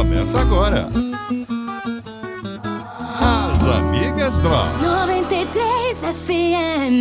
Começa 0.00 0.40
agora. 0.40 0.88
As 3.20 3.62
Amigas 3.68 4.38
Drop. 4.38 4.66
93 4.82 5.98
FM. 6.16 6.96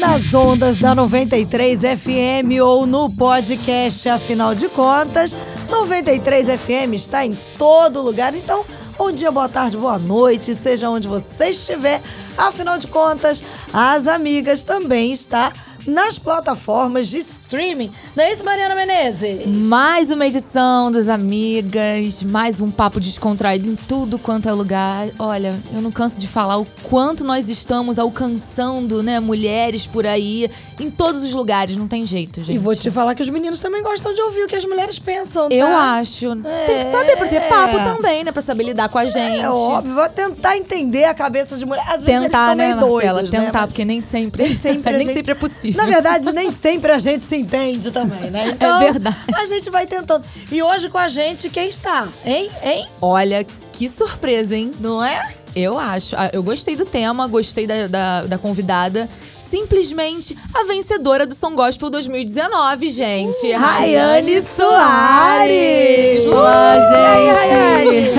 Nas 0.00 0.32
ondas 0.32 0.78
da 0.78 0.94
93 0.94 1.78
FM 1.78 2.58
ou 2.64 2.86
no 2.86 3.14
podcast, 3.16 4.08
afinal 4.08 4.54
de 4.54 4.66
contas, 4.70 5.36
93 5.68 6.58
FM 6.58 6.94
está 6.94 7.26
em 7.26 7.36
todo 7.58 8.00
lugar. 8.00 8.34
Então, 8.34 8.64
bom 8.96 9.12
dia, 9.12 9.30
boa 9.30 9.46
tarde, 9.46 9.76
boa 9.76 9.98
noite, 9.98 10.54
seja 10.54 10.88
onde 10.88 11.06
você 11.06 11.50
estiver. 11.50 12.00
Afinal 12.38 12.78
de 12.78 12.86
contas, 12.86 13.42
as 13.74 14.06
amigas 14.06 14.64
também 14.64 15.12
está 15.12 15.52
nas 15.86 16.18
plataformas 16.18 17.08
de 17.08 17.18
streaming. 17.18 17.90
Não 18.14 18.24
é 18.24 18.32
isso, 18.32 18.44
Mariana 18.44 18.74
Menezes? 18.74 19.46
Mais 19.46 20.10
uma 20.10 20.26
edição 20.26 20.90
das 20.90 21.08
amigas, 21.08 22.22
mais 22.22 22.60
um 22.60 22.70
papo 22.70 23.00
descontraído 23.00 23.68
em 23.68 23.76
tudo 23.76 24.18
quanto 24.18 24.48
é 24.48 24.52
lugar. 24.52 25.06
Olha, 25.18 25.54
eu 25.74 25.80
não 25.82 25.90
canso 25.90 26.20
de 26.20 26.28
falar 26.28 26.58
o 26.58 26.66
quanto 26.84 27.24
nós 27.24 27.48
estamos 27.48 27.98
alcançando, 27.98 29.02
né, 29.02 29.18
mulheres 29.20 29.86
por 29.86 30.06
aí, 30.06 30.50
em 30.80 30.90
todos 30.90 31.22
os 31.22 31.32
lugares, 31.32 31.76
não 31.76 31.88
tem 31.88 32.06
jeito, 32.06 32.40
gente. 32.44 32.54
E 32.54 32.58
vou 32.58 32.74
te 32.74 32.90
falar 32.90 33.14
que 33.14 33.22
os 33.22 33.28
meninos 33.30 33.60
também 33.60 33.82
gostam 33.82 34.12
de 34.14 34.20
ouvir 34.20 34.44
o 34.44 34.46
que 34.46 34.56
as 34.56 34.64
mulheres 34.64 34.98
pensam, 34.98 35.48
tá? 35.48 35.54
Eu 35.54 35.66
acho. 35.76 36.36
Tem 36.66 36.78
que 36.78 36.84
saber 36.84 37.16
pra 37.16 37.26
ter 37.28 37.40
papo 37.48 37.76
também, 37.84 38.24
né, 38.24 38.32
pra 38.32 38.42
saber 38.42 38.64
lidar 38.64 38.88
com 38.88 38.98
a 38.98 39.04
gente. 39.04 39.40
É 39.40 39.48
óbvio, 39.50 39.94
vou 39.94 40.08
tentar 40.08 40.56
entender 40.56 41.04
a 41.04 41.14
cabeça 41.14 41.56
de 41.56 41.64
mulher. 41.66 41.82
Às 41.88 42.02
vezes 42.02 42.22
Tentar, 42.22 42.54
né, 42.54 42.74
Marcela? 42.74 42.88
doidos, 43.14 43.32
né? 43.32 43.40
Tentar, 43.46 43.60
Mas- 43.60 43.70
porque 43.70 43.84
nem 43.84 44.00
sempre, 44.00 44.44
Nem 44.44 44.56
sempre, 44.56 44.92
nem 44.96 45.06
gente- 45.06 45.14
sempre 45.14 45.32
é 45.32 45.34
possível. 45.34 45.71
Na 45.76 45.86
verdade, 45.86 46.32
nem 46.32 46.50
sempre 46.50 46.92
a 46.92 46.98
gente 46.98 47.24
se 47.24 47.36
entende 47.36 47.90
também, 47.90 48.30
né? 48.30 48.48
Então, 48.52 48.78
verdade. 48.80 49.16
A 49.34 49.44
gente 49.46 49.70
vai 49.70 49.86
tentando. 49.86 50.24
E 50.50 50.62
hoje 50.62 50.88
com 50.88 50.98
a 50.98 51.08
gente, 51.08 51.48
quem 51.50 51.68
está? 51.68 52.06
Hein? 52.24 52.50
Hein? 52.62 52.86
Olha, 53.00 53.44
que 53.72 53.88
surpresa, 53.88 54.56
hein? 54.56 54.70
Não 54.80 55.02
é? 55.04 55.32
Eu 55.54 55.78
acho. 55.78 56.16
Ah, 56.16 56.30
Eu 56.32 56.42
gostei 56.42 56.74
do 56.76 56.84
tema, 56.86 57.26
gostei 57.26 57.66
da, 57.66 57.86
da, 57.86 58.22
da 58.22 58.38
convidada. 58.38 59.08
Simplesmente 59.36 60.36
a 60.54 60.64
vencedora 60.64 61.26
do 61.26 61.34
Som 61.34 61.54
Gospel 61.54 61.90
2019, 61.90 62.88
gente. 62.88 63.52
Rayane 63.52 64.40
Soares! 64.40 66.24
Olá, 66.26 66.74
gente! 66.76 68.12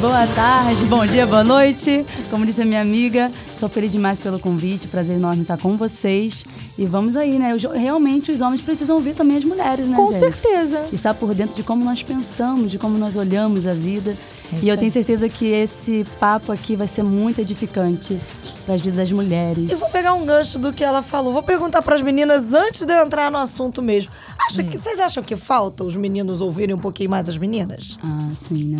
Boa 0.00 0.26
tarde, 0.34 0.84
bom 0.86 1.04
dia, 1.04 1.26
boa 1.26 1.44
noite. 1.44 2.06
Como 2.30 2.46
disse 2.46 2.62
a 2.62 2.64
minha 2.64 2.80
amiga, 2.80 3.30
estou 3.60 3.68
feliz 3.68 3.92
demais 3.92 4.18
pelo 4.18 4.38
convite, 4.38 4.88
prazer 4.88 5.16
enorme 5.16 5.42
estar 5.42 5.58
com 5.58 5.76
vocês. 5.76 6.46
E 6.78 6.86
vamos 6.86 7.14
aí, 7.14 7.38
né? 7.38 7.54
Realmente 7.74 8.32
os 8.32 8.40
homens 8.40 8.62
precisam 8.62 8.96
ouvir 8.96 9.14
também 9.14 9.36
as 9.36 9.44
mulheres, 9.44 9.86
né, 9.86 9.96
Com 9.96 10.10
gente? 10.10 10.18
certeza. 10.34 10.82
Estar 10.90 11.12
por 11.12 11.34
dentro 11.34 11.54
de 11.54 11.62
como 11.62 11.84
nós 11.84 12.02
pensamos, 12.02 12.70
de 12.70 12.78
como 12.78 12.96
nós 12.96 13.16
olhamos 13.16 13.66
a 13.66 13.74
vida. 13.74 14.16
e 14.62 14.68
eu 14.68 14.78
tenho 14.78 14.90
certeza 14.90 15.28
que 15.28 15.44
esse 15.44 16.06
papo 16.18 16.50
aqui 16.50 16.74
vai 16.74 16.88
ser 16.88 17.02
muito 17.02 17.40
edificante 17.40 18.18
para 18.64 18.76
as 18.76 18.80
vidas 18.80 18.96
das 18.96 19.12
mulheres. 19.12 19.70
E 19.70 19.74
vou 19.74 19.90
pegar 19.90 20.14
um 20.14 20.24
gancho 20.24 20.58
do 20.58 20.72
que 20.72 20.82
ela 20.82 21.02
falou. 21.02 21.30
Vou 21.30 21.42
perguntar 21.42 21.82
para 21.82 21.94
as 21.94 22.02
meninas 22.02 22.54
antes 22.54 22.86
de 22.86 22.92
eu 22.94 23.04
entrar 23.04 23.30
no 23.30 23.36
assunto 23.38 23.82
mesmo. 23.82 24.10
Acha 24.46 24.64
que, 24.64 24.78
vocês 24.78 24.98
acham 24.98 25.22
que 25.22 25.36
falta 25.36 25.84
os 25.84 25.94
meninos 25.96 26.40
ouvirem 26.40 26.74
um 26.74 26.78
pouquinho 26.78 27.10
mais 27.10 27.28
as 27.28 27.36
meninas? 27.36 27.98
Ah, 28.02 28.28
sim, 28.34 28.64
né? 28.70 28.78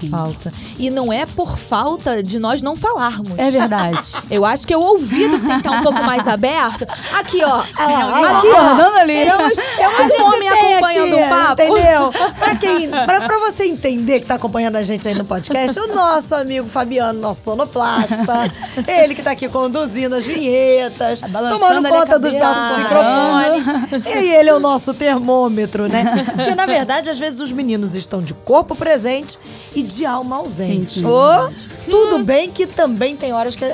Sim. 0.00 0.08
Falta. 0.08 0.52
E 0.78 0.90
não 0.90 1.12
é 1.12 1.26
por 1.26 1.56
falta 1.56 2.22
de 2.22 2.38
nós 2.38 2.62
não 2.62 2.74
falarmos. 2.74 3.32
É 3.36 3.50
verdade. 3.50 4.00
Eu 4.30 4.44
acho 4.44 4.66
que 4.66 4.74
o 4.74 4.80
ouvido 4.80 5.38
tem 5.38 5.48
que 5.48 5.56
estar 5.56 5.70
um 5.70 5.82
pouco 5.82 6.02
mais 6.02 6.26
aberto. 6.26 6.86
Aqui, 7.12 7.42
ó. 7.44 7.48
lá, 7.48 8.38
aqui, 8.38 8.48
ó. 8.48 8.98
ali. 9.00 9.24
Temos, 9.24 9.58
temos 9.76 10.18
um 10.18 10.24
homem 10.24 10.48
acompanhando 10.48 11.14
aqui, 11.14 11.24
o 11.24 11.28
papo. 11.28 11.62
Entendeu? 11.62 12.12
Pra, 12.42 12.56
quem, 12.56 12.88
pra, 12.88 13.20
pra 13.20 13.38
você 13.38 13.66
entender 13.66 14.20
que 14.20 14.26
tá 14.26 14.34
acompanhando 14.34 14.76
a 14.76 14.82
gente 14.82 15.06
aí 15.06 15.14
no 15.14 15.24
podcast, 15.24 15.78
o 15.78 15.94
nosso 15.94 16.34
amigo 16.34 16.68
Fabiano, 16.68 17.20
nosso 17.20 17.42
sonoplasta, 17.42 18.50
ele 18.86 19.14
que 19.14 19.22
tá 19.22 19.30
aqui 19.32 19.48
conduzindo 19.48 20.14
as 20.14 20.24
vinhetas, 20.24 21.20
balançando 21.20 21.60
tomando 21.60 21.88
conta 21.88 22.18
dos 22.18 22.34
nossos 22.36 22.62
parando. 22.62 23.58
microfones. 23.58 24.16
E 24.16 24.34
ele 24.34 24.48
é 24.48 24.54
o 24.54 24.60
nosso 24.60 24.94
termômetro, 24.94 25.88
né? 25.88 26.04
Porque, 26.34 26.54
na 26.54 26.66
verdade, 26.66 27.10
às 27.10 27.18
vezes 27.18 27.40
os 27.40 27.52
meninos 27.52 27.94
estão 27.94 28.20
de 28.20 28.34
corpo 28.34 28.74
presente 28.74 29.38
e 29.74 29.81
de 29.84 30.04
alma 30.06 30.36
ausente. 30.36 30.86
Sim, 30.86 31.00
sim. 31.00 31.06
Ô, 31.06 31.50
tudo 31.90 32.24
bem 32.24 32.50
que 32.50 32.66
também 32.66 33.16
tem 33.16 33.32
horas 33.32 33.56
que. 33.56 33.64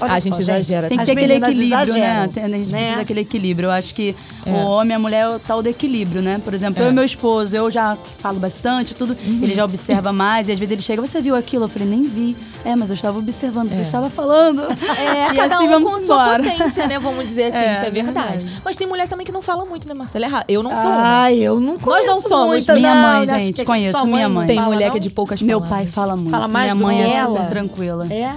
Olha 0.00 0.12
A 0.12 0.14
só, 0.14 0.24
gente 0.24 0.40
exagera. 0.40 0.88
Tem 0.88 0.96
que 0.98 1.02
as 1.02 1.06
ter 1.06 1.12
aquele 1.12 1.34
equilíbrio, 1.34 1.70
né? 1.70 1.82
exageram, 1.82 2.28
Tem- 2.28 2.44
A 2.44 2.48
gente 2.48 2.70
né? 2.70 2.78
precisa 2.78 2.96
daquele 2.98 3.20
equilíbrio. 3.20 3.66
Eu 3.66 3.72
acho 3.72 3.94
que 3.94 4.14
o 4.46 4.50
homem 4.50 4.92
e 4.92 4.94
a 4.94 4.98
mulher 4.98 5.20
é 5.24 5.28
o 5.28 5.38
tal 5.38 5.62
do 5.62 5.68
equilíbrio, 5.68 6.22
né? 6.22 6.40
Por 6.44 6.54
exemplo, 6.54 6.82
eu 6.82 6.90
e 6.90 6.92
meu 6.92 7.04
esposo, 7.04 7.54
eu 7.54 7.70
já 7.70 7.96
falo 7.96 8.38
bastante, 8.38 8.94
tudo, 8.94 9.16
ele 9.42 9.54
já 9.54 9.64
observa 9.64 10.12
mais, 10.12 10.48
e 10.48 10.52
às 10.52 10.58
vezes 10.58 10.72
ele 10.72 10.82
chega, 10.82 11.02
você 11.02 11.20
viu 11.20 11.34
aquilo? 11.36 11.64
Eu 11.64 11.68
falei, 11.68 11.88
nem 11.88 12.02
vi. 12.02 12.36
É, 12.64 12.74
mas 12.76 12.90
eu 12.90 12.94
estava 12.94 13.18
observando, 13.18 13.68
você 13.70 13.82
estava 13.82 14.08
falando. 14.10 14.62
É, 14.62 15.32
e 15.32 15.36
cada 15.36 15.56
assim 15.56 15.66
um 15.66 15.70
vamos 15.70 15.92
com 15.92 16.02
embora. 16.02 16.42
sua 16.42 16.52
potência, 16.52 16.86
né? 16.86 16.98
Vamos 16.98 17.26
dizer 17.26 17.44
assim, 17.44 17.58
É, 17.58 17.72
isso 17.72 17.82
é 17.82 17.90
verdade. 17.90 18.46
Mas 18.64 18.76
tem 18.76 18.86
mulher 18.86 19.08
também 19.08 19.24
que 19.26 19.32
não 19.32 19.42
fala 19.42 19.64
muito, 19.64 19.86
né, 19.88 19.94
Marcela? 19.94 20.24
É 20.24 20.28
errado. 20.28 20.44
Eu 20.48 20.62
não 20.62 20.70
sou. 20.74 20.84
Ai, 20.84 21.34
eu 21.38 21.60
não 21.60 21.78
conheço 21.78 22.06
não 22.08 22.20
somos. 22.20 22.46
muita, 22.46 22.74
Minha 22.74 22.94
não, 22.94 23.02
mãe, 23.20 23.30
acho 23.30 23.40
gente, 23.44 23.64
conheço 23.64 24.06
minha 24.06 24.28
mãe. 24.28 24.46
Tem 24.46 24.60
mulher 24.62 24.90
que 24.90 24.96
é 24.96 25.00
de 25.00 25.10
poucas 25.10 25.40
Meu 25.42 25.60
palavras. 25.60 25.84
pai 25.84 25.92
fala 25.92 26.16
muito. 26.16 26.30
Fala 26.30 26.48
mais 26.48 26.72
Minha 26.72 26.86
mãe 26.86 27.02
é 27.16 27.24
tranquila. 27.48 28.06
É? 28.12 28.32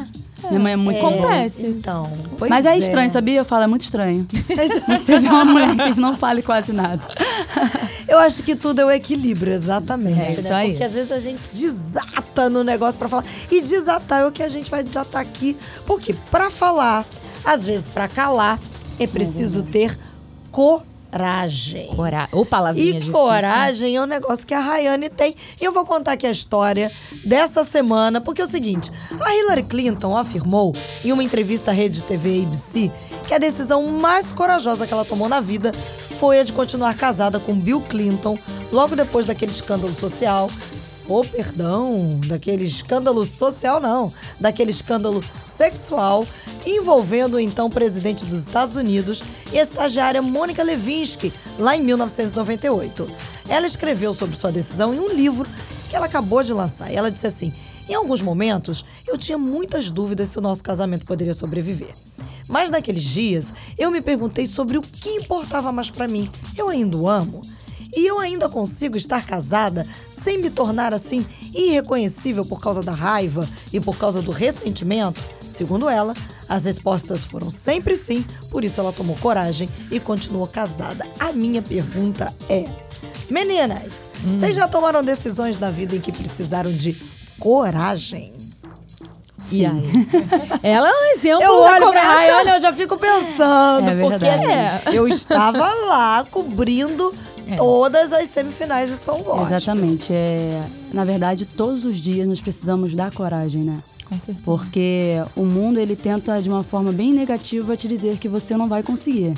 Minha 0.50 0.60
mãe 0.60 0.74
é 0.74 0.76
muito 0.76 1.00
boa. 1.00 1.12
Acontece. 1.12 1.68
Então. 1.68 2.12
Mas 2.50 2.66
é 2.66 2.78
estranho, 2.78 3.10
sabia? 3.10 3.40
Eu 3.40 3.46
falo, 3.46 3.64
é 3.64 3.68
muito 3.68 3.84
estranho. 3.84 4.26
Você 4.88 5.20
vê 5.20 5.28
uma 5.28 5.46
mulher 5.46 5.76
que 5.76 6.00
não 6.00 6.16
fale 6.16 6.42
quase 6.42 6.74
nada. 6.74 7.02
Eu 8.08 8.18
acho 8.20 8.44
que 8.44 8.56
tudo 8.56 8.82
é 8.82 8.86
o 8.86 8.92
equilíbrio, 8.92 9.54
exatamente. 9.54 10.20
É 10.20 10.30
isso 10.30 10.42
né? 10.44 10.52
aí. 10.54 10.70
Porque 10.72 10.84
às 10.84 10.94
vezes 10.94 11.12
a 11.12 11.20
gente 11.20 11.42
desata 11.54 12.50
no 12.50 12.64
negócio 12.64 13.00
pra 13.00 13.08
falar. 13.08 13.26
E 13.52 13.62
desatar 13.62 14.22
é 14.22 14.26
o 14.26 14.32
que 14.32 14.44
a 14.44 14.48
gente 14.48 14.70
vai 14.70 14.84
desatar 14.84 15.22
aqui. 15.22 15.56
Porque 15.86 16.14
pra 16.30 16.50
falar, 16.50 17.06
às 17.46 17.66
vezes 17.66 17.88
pra 17.88 18.08
calar, 18.08 18.60
é 19.00 19.08
preciso 19.08 19.64
ter 19.64 19.98
coragem. 20.52 20.91
Cora... 21.96 22.30
Ou 22.32 22.46
palavrinha 22.46 22.90
E 22.90 22.94
difícil. 22.94 23.12
coragem 23.12 23.96
é 23.96 24.02
um 24.02 24.06
negócio 24.06 24.48
que 24.48 24.54
a 24.54 24.60
Rayane 24.60 25.10
tem. 25.10 25.36
E 25.60 25.64
eu 25.64 25.74
vou 25.74 25.86
contar 25.86 26.14
aqui 26.14 26.26
a 26.26 26.32
história 26.32 26.92
dessa 27.26 27.64
semana, 27.64 28.22
porque 28.22 28.42
é 28.42 28.46
o 28.46 28.48
seguinte: 28.48 28.92
a 29.20 29.36
Hillary 29.36 29.64
Clinton 29.64 30.16
afirmou 30.18 30.74
em 31.04 31.12
uma 31.12 31.24
entrevista 31.24 31.72
à 31.72 31.74
rede 31.74 32.02
TV 32.04 32.44
ABC 32.44 32.92
que 33.28 33.34
a 33.34 33.38
decisão 33.38 33.86
mais 33.88 34.32
corajosa 34.32 34.88
que 34.88 34.94
ela 34.94 35.06
tomou 35.06 35.28
na 35.28 35.40
vida 35.40 35.72
foi 35.74 36.40
a 36.40 36.44
de 36.44 36.54
continuar 36.54 36.96
casada 36.96 37.40
com 37.40 37.54
Bill 37.54 37.82
Clinton 37.82 38.38
logo 38.72 38.96
depois 38.96 39.26
daquele 39.26 39.52
escândalo 39.52 39.94
social. 39.94 40.50
Oh, 41.10 41.24
perdão, 41.26 41.96
daquele 42.28 42.64
escândalo 42.64 43.26
social, 43.26 43.82
não, 43.82 44.14
daquele 44.40 44.72
escândalo 44.72 45.22
sexual 45.44 46.26
envolvendo 46.66 47.36
o 47.36 47.40
então 47.40 47.70
presidente 47.70 48.26
dos 48.26 48.40
Estados 48.40 48.76
Unidos 48.76 49.24
e 49.52 49.60
a 49.60 49.64
estagiária 49.64 50.22
Mônica 50.22 50.64
Levinsky, 50.64 51.32
lá 51.60 51.76
em 51.76 51.82
1998. 51.82 53.08
Ela 53.50 53.66
escreveu 53.66 54.14
sobre 54.14 54.36
sua 54.36 54.52
decisão 54.52 54.94
em 54.94 55.00
um 55.00 55.14
livro 55.14 55.48
que 55.90 55.96
ela 55.96 56.06
acabou 56.06 56.42
de 56.44 56.54
lançar. 56.54 56.94
Ela 56.94 57.12
disse 57.12 57.28
assim: 57.28 57.54
Em 57.90 57.94
alguns 57.94 58.22
momentos, 58.22 58.86
eu 59.08 59.18
tinha 59.18 59.38
muitas 59.38 59.92
dúvidas 59.92 60.30
se 60.30 60.38
o 60.38 60.42
nosso 60.42 60.64
casamento 60.64 61.06
poderia 61.06 61.34
sobreviver. 61.34 61.92
Mas 62.48 62.70
naqueles 62.70 63.04
dias, 63.04 63.54
eu 63.78 63.92
me 63.92 64.02
perguntei 64.02 64.46
sobre 64.48 64.78
o 64.78 64.82
que 64.82 65.10
importava 65.10 65.72
mais 65.72 65.90
para 65.90 66.08
mim. 66.08 66.30
Eu 66.58 66.70
ainda 66.70 66.98
o 66.98 67.10
amo? 67.10 67.42
E 67.96 68.08
eu 68.08 68.20
ainda 68.20 68.48
consigo 68.48 68.96
estar 68.96 69.26
casada 69.26 69.86
sem 70.12 70.38
me 70.38 70.50
tornar 70.50 70.94
assim 70.94 71.26
irreconhecível 71.54 72.46
por 72.46 72.62
causa 72.62 72.82
da 72.82 72.94
raiva 72.94 73.48
e 73.74 73.80
por 73.80 73.98
causa 73.98 74.22
do 74.22 74.32
ressentimento? 74.32 75.22
Segundo 75.42 75.90
ela, 75.90 76.14
as 76.52 76.66
respostas 76.66 77.24
foram 77.24 77.50
sempre 77.50 77.96
sim, 77.96 78.26
por 78.52 78.66
isso 78.66 78.82
ela 78.82 78.92
tomou 78.92 79.16
coragem 79.16 79.70
e 79.90 80.02
continuou 80.02 80.46
casada. 80.48 81.08
A 81.18 81.32
minha 81.32 81.62
pergunta 81.62 82.32
é: 82.50 82.66
Meninas, 83.30 84.10
vocês 84.26 84.54
já 84.54 84.68
tomaram 84.68 85.02
decisões 85.02 85.58
na 85.62 85.72
vida 85.72 85.96
em 85.96 86.02
que 86.02 86.12
precisaram 86.12 86.70
de 86.70 86.94
coragem? 87.40 88.34
E 89.50 89.66
aí? 89.66 89.82
Ela 90.62 90.90
é 90.90 90.92
um 90.92 91.12
exemplo 91.14 91.44
Eu 91.44 91.62
da 91.62 91.72
olho 91.72 91.92
pra 91.92 92.04
Rai, 92.04 92.32
olha, 92.34 92.56
eu 92.58 92.62
já 92.62 92.74
fico 92.74 92.98
pensando, 92.98 93.90
É 93.90 94.10
porque 94.10 94.26
assim, 94.26 94.96
eu 94.96 95.08
estava 95.08 95.66
lá 95.88 96.26
cobrindo 96.30 97.14
todas 97.56 98.12
as 98.12 98.28
semifinais 98.30 98.90
de 98.90 98.98
São 98.98 99.22
Gospel. 99.24 99.48
Exatamente. 99.48 100.14
É, 100.14 100.62
na 100.94 101.06
verdade, 101.06 101.46
todos 101.46 101.84
os 101.86 101.96
dias 101.98 102.28
nós 102.28 102.42
precisamos 102.42 102.94
dar 102.94 103.12
coragem, 103.12 103.64
né? 103.64 103.82
Porque 104.44 105.14
o 105.36 105.44
mundo 105.44 105.80
ele 105.80 105.96
tenta 105.96 106.42
de 106.42 106.50
uma 106.50 106.64
forma 106.64 106.92
bem 106.92 107.14
negativa 107.14 107.78
te 107.78 107.88
dizer 107.88 108.18
que 108.18 108.28
você 108.28 108.58
não 108.58 108.68
vai 108.68 108.84
conseguir, 108.84 109.34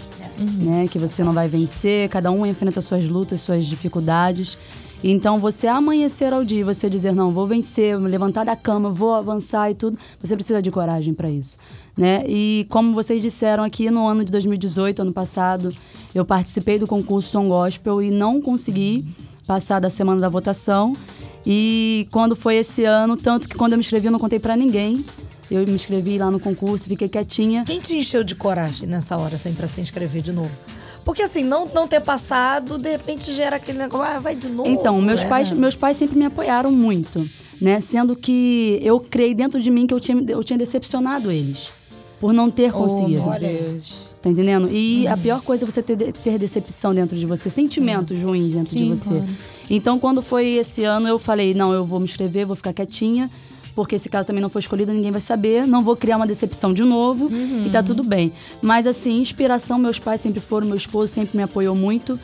né? 0.61 0.87
Que 0.87 0.97
você 0.97 1.23
não 1.23 1.33
vai 1.33 1.47
vencer. 1.47 2.09
Cada 2.09 2.31
um 2.31 2.45
enfrenta 2.45 2.81
suas 2.81 3.07
lutas, 3.07 3.41
suas 3.41 3.65
dificuldades. 3.65 4.57
Então, 5.03 5.37
você 5.37 5.67
amanhecer 5.67 6.31
ao 6.31 6.45
dia, 6.45 6.61
e 6.61 6.63
você 6.63 6.89
dizer 6.89 7.13
não, 7.13 7.31
vou 7.31 7.45
vencer, 7.45 7.97
vou 7.97 8.07
levantar 8.07 8.45
da 8.45 8.55
cama, 8.55 8.89
vou 8.89 9.13
avançar 9.13 9.69
e 9.69 9.75
tudo, 9.75 9.99
você 10.17 10.33
precisa 10.33 10.61
de 10.61 10.71
coragem 10.71 11.13
para 11.13 11.29
isso, 11.29 11.57
né? 11.97 12.23
E 12.25 12.65
como 12.69 12.95
vocês 12.95 13.21
disseram 13.21 13.65
aqui 13.65 13.91
no 13.91 14.07
ano 14.07 14.23
de 14.23 14.31
2018, 14.31 15.01
ano 15.01 15.11
passado, 15.11 15.73
eu 16.15 16.23
participei 16.23 16.79
do 16.79 16.87
concurso 16.87 17.29
Som 17.29 17.49
Gospel 17.49 18.01
e 18.01 18.11
não 18.11 18.41
consegui 18.41 19.05
passar 19.45 19.81
da 19.81 19.89
semana 19.89 20.21
da 20.21 20.29
votação. 20.29 20.95
E 21.45 22.07
quando 22.11 22.35
foi 22.35 22.55
esse 22.55 22.85
ano, 22.85 23.17
tanto 23.17 23.47
que 23.49 23.55
quando 23.55 23.73
eu 23.73 23.77
me 23.77 23.81
inscrevi, 23.81 24.07
eu 24.07 24.11
não 24.11 24.19
contei 24.19 24.39
pra 24.39 24.55
ninguém. 24.55 25.03
Eu 25.51 25.65
me 25.67 25.73
inscrevi 25.73 26.17
lá 26.17 26.31
no 26.31 26.39
concurso, 26.39 26.87
fiquei 26.87 27.09
quietinha. 27.09 27.63
Quem 27.65 27.79
te 27.79 27.95
encheu 27.95 28.23
de 28.23 28.33
coragem 28.33 28.87
nessa 28.87 29.17
hora, 29.17 29.35
assim, 29.35 29.53
pra 29.53 29.67
se 29.67 29.81
inscrever 29.81 30.21
de 30.21 30.31
novo? 30.31 30.51
Porque 31.05 31.21
assim, 31.21 31.43
não, 31.43 31.65
não 31.73 31.87
ter 31.87 31.99
passado, 31.99 32.77
de 32.77 32.89
repente 32.89 33.33
gera 33.33 33.57
aquele 33.57 33.77
negócio, 33.77 34.15
ah, 34.15 34.19
vai 34.19 34.35
de 34.35 34.47
novo. 34.47 34.69
Então, 34.69 35.01
meus 35.01 35.19
né? 35.19 35.27
pais, 35.27 35.51
meus 35.51 35.75
pais 35.75 35.97
sempre 35.97 36.17
me 36.17 36.25
apoiaram 36.25 36.71
muito, 36.71 37.27
né? 37.59 37.81
Sendo 37.81 38.15
que 38.15 38.79
eu 38.81 38.99
criei 39.01 39.33
dentro 39.33 39.61
de 39.61 39.69
mim 39.69 39.85
que 39.85 39.93
eu 39.93 39.99
tinha, 39.99 40.17
eu 40.29 40.41
tinha 40.43 40.57
decepcionado 40.57 41.29
eles 41.29 41.71
por 42.21 42.31
não 42.33 42.49
ter 42.49 42.71
conseguido. 42.71 43.19
Oh, 43.19 43.25
meu 43.25 43.33
Olha. 43.33 43.47
Deus. 43.49 44.12
Tá 44.23 44.29
entendendo? 44.29 44.69
E 44.71 45.05
a 45.05 45.17
pior 45.17 45.41
coisa 45.41 45.65
é 45.65 45.69
você 45.69 45.83
ter, 45.83 45.97
ter 46.13 46.39
decepção 46.39 46.95
dentro 46.95 47.15
de 47.17 47.25
você, 47.25 47.49
sentimentos 47.49 48.17
ruins 48.21 48.53
dentro 48.53 48.71
de 48.73 48.79
Sim, 48.79 48.89
você. 48.89 49.09
claro. 49.09 49.25
Então, 49.69 49.99
quando 49.99 50.21
foi 50.21 50.45
esse 50.53 50.85
ano, 50.85 51.09
eu 51.09 51.19
falei: 51.19 51.53
não, 51.53 51.73
eu 51.73 51.83
vou 51.83 51.99
me 51.99 52.05
inscrever, 52.05 52.45
vou 52.45 52.55
ficar 52.55 52.71
quietinha, 52.71 53.29
porque 53.75 53.95
esse 53.95 54.07
caso 54.07 54.25
também 54.27 54.41
não 54.41 54.49
foi 54.49 54.61
escolhido, 54.61 54.93
ninguém 54.93 55.11
vai 55.11 55.19
saber, 55.19 55.67
não 55.67 55.83
vou 55.83 55.97
criar 55.97 56.15
uma 56.15 56.25
decepção 56.25 56.73
de 56.73 56.83
novo 56.85 57.29
e 57.65 57.69
tá 57.69 57.83
tudo 57.83 58.01
bem. 58.01 58.31
Mas, 58.61 58.87
assim, 58.87 59.19
inspiração, 59.19 59.77
meus 59.77 59.99
pais 59.99 60.21
sempre 60.21 60.39
foram, 60.39 60.67
meu 60.67 60.77
esposo 60.77 61.09
sempre 61.13 61.35
me 61.35 61.43
apoiou 61.43 61.75
muito. 61.75 62.17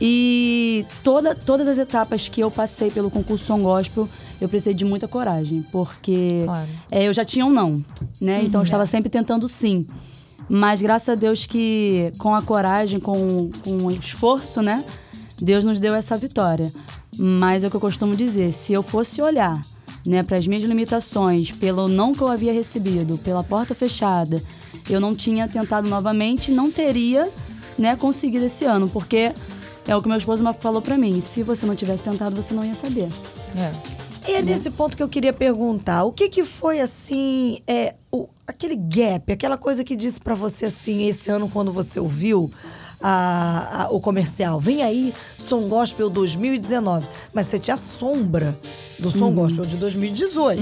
E 0.00 0.84
toda, 1.04 1.34
todas 1.34 1.68
as 1.68 1.76
etapas 1.78 2.28
que 2.28 2.40
eu 2.40 2.50
passei 2.50 2.90
pelo 2.90 3.10
concurso 3.10 3.44
Som 3.44 3.60
Gospel, 3.60 4.08
eu 4.40 4.48
precisei 4.48 4.72
de 4.74 4.84
muita 4.84 5.06
coragem, 5.06 5.62
porque 5.70 6.42
Claro. 6.44 6.68
é, 6.90 7.06
eu 7.06 7.12
já 7.12 7.24
tinha 7.24 7.44
um 7.46 7.50
não, 7.52 7.76
né? 8.20 8.42
Então 8.42 8.60
eu 8.60 8.64
estava 8.64 8.86
sempre 8.86 9.10
tentando 9.10 9.46
sim. 9.46 9.86
Mas 10.52 10.82
graças 10.82 11.08
a 11.08 11.14
Deus 11.14 11.46
que 11.46 12.12
com 12.18 12.34
a 12.34 12.42
coragem, 12.42 13.00
com, 13.00 13.50
com 13.64 13.86
o 13.86 13.90
esforço, 13.90 14.60
né? 14.60 14.84
Deus 15.40 15.64
nos 15.64 15.80
deu 15.80 15.94
essa 15.94 16.14
vitória. 16.18 16.70
Mas 17.18 17.64
é 17.64 17.68
o 17.68 17.70
que 17.70 17.76
eu 17.76 17.80
costumo 17.80 18.14
dizer, 18.14 18.52
se 18.52 18.72
eu 18.72 18.82
fosse 18.82 19.22
olhar, 19.22 19.58
né, 20.06 20.22
para 20.22 20.36
as 20.36 20.46
minhas 20.46 20.64
limitações, 20.64 21.50
pelo 21.52 21.88
não 21.88 22.12
que 22.12 22.20
eu 22.20 22.28
havia 22.28 22.52
recebido, 22.52 23.16
pela 23.18 23.42
porta 23.42 23.74
fechada, 23.74 24.42
eu 24.90 25.00
não 25.00 25.14
tinha 25.14 25.48
tentado 25.48 25.88
novamente, 25.88 26.50
não 26.50 26.70
teria, 26.70 27.28
né, 27.78 27.96
conseguido 27.96 28.44
esse 28.44 28.64
ano, 28.64 28.88
porque 28.88 29.32
é 29.86 29.96
o 29.96 30.02
que 30.02 30.08
meu 30.08 30.18
esposo 30.18 30.44
falou 30.54 30.82
para 30.82 30.98
mim, 30.98 31.20
se 31.20 31.42
você 31.42 31.64
não 31.64 31.74
tivesse 31.74 32.04
tentado, 32.04 32.36
você 32.36 32.52
não 32.52 32.64
ia 32.64 32.74
saber. 32.74 33.08
É. 33.56 34.30
E 34.30 34.34
é 34.34 34.42
nesse 34.42 34.70
ponto 34.70 34.96
que 34.96 35.02
eu 35.02 35.08
queria 35.08 35.32
perguntar, 35.32 36.04
o 36.04 36.12
que 36.12 36.28
que 36.28 36.44
foi 36.44 36.80
assim, 36.80 37.60
é, 37.66 37.94
o, 38.10 38.28
aquele 38.52 38.76
gap, 38.76 39.32
aquela 39.32 39.56
coisa 39.58 39.82
que 39.84 39.96
disse 39.96 40.20
pra 40.20 40.34
você 40.34 40.66
assim, 40.66 41.06
esse 41.08 41.30
ano 41.30 41.48
quando 41.48 41.72
você 41.72 41.98
ouviu 41.98 42.50
a- 43.04 43.82
a- 43.84 43.88
o 43.90 43.98
comercial, 44.00 44.60
vem 44.60 44.82
aí, 44.82 45.12
Som 45.36 45.62
Gospel 45.68 46.08
2019, 46.08 47.06
mas 47.34 47.48
você 47.48 47.58
tinha 47.58 47.74
a 47.74 47.76
sombra 47.78 48.56
do 49.00 49.10
Som 49.10 49.32
Gospel 49.32 49.64
de 49.66 49.76
2018. 49.78 50.60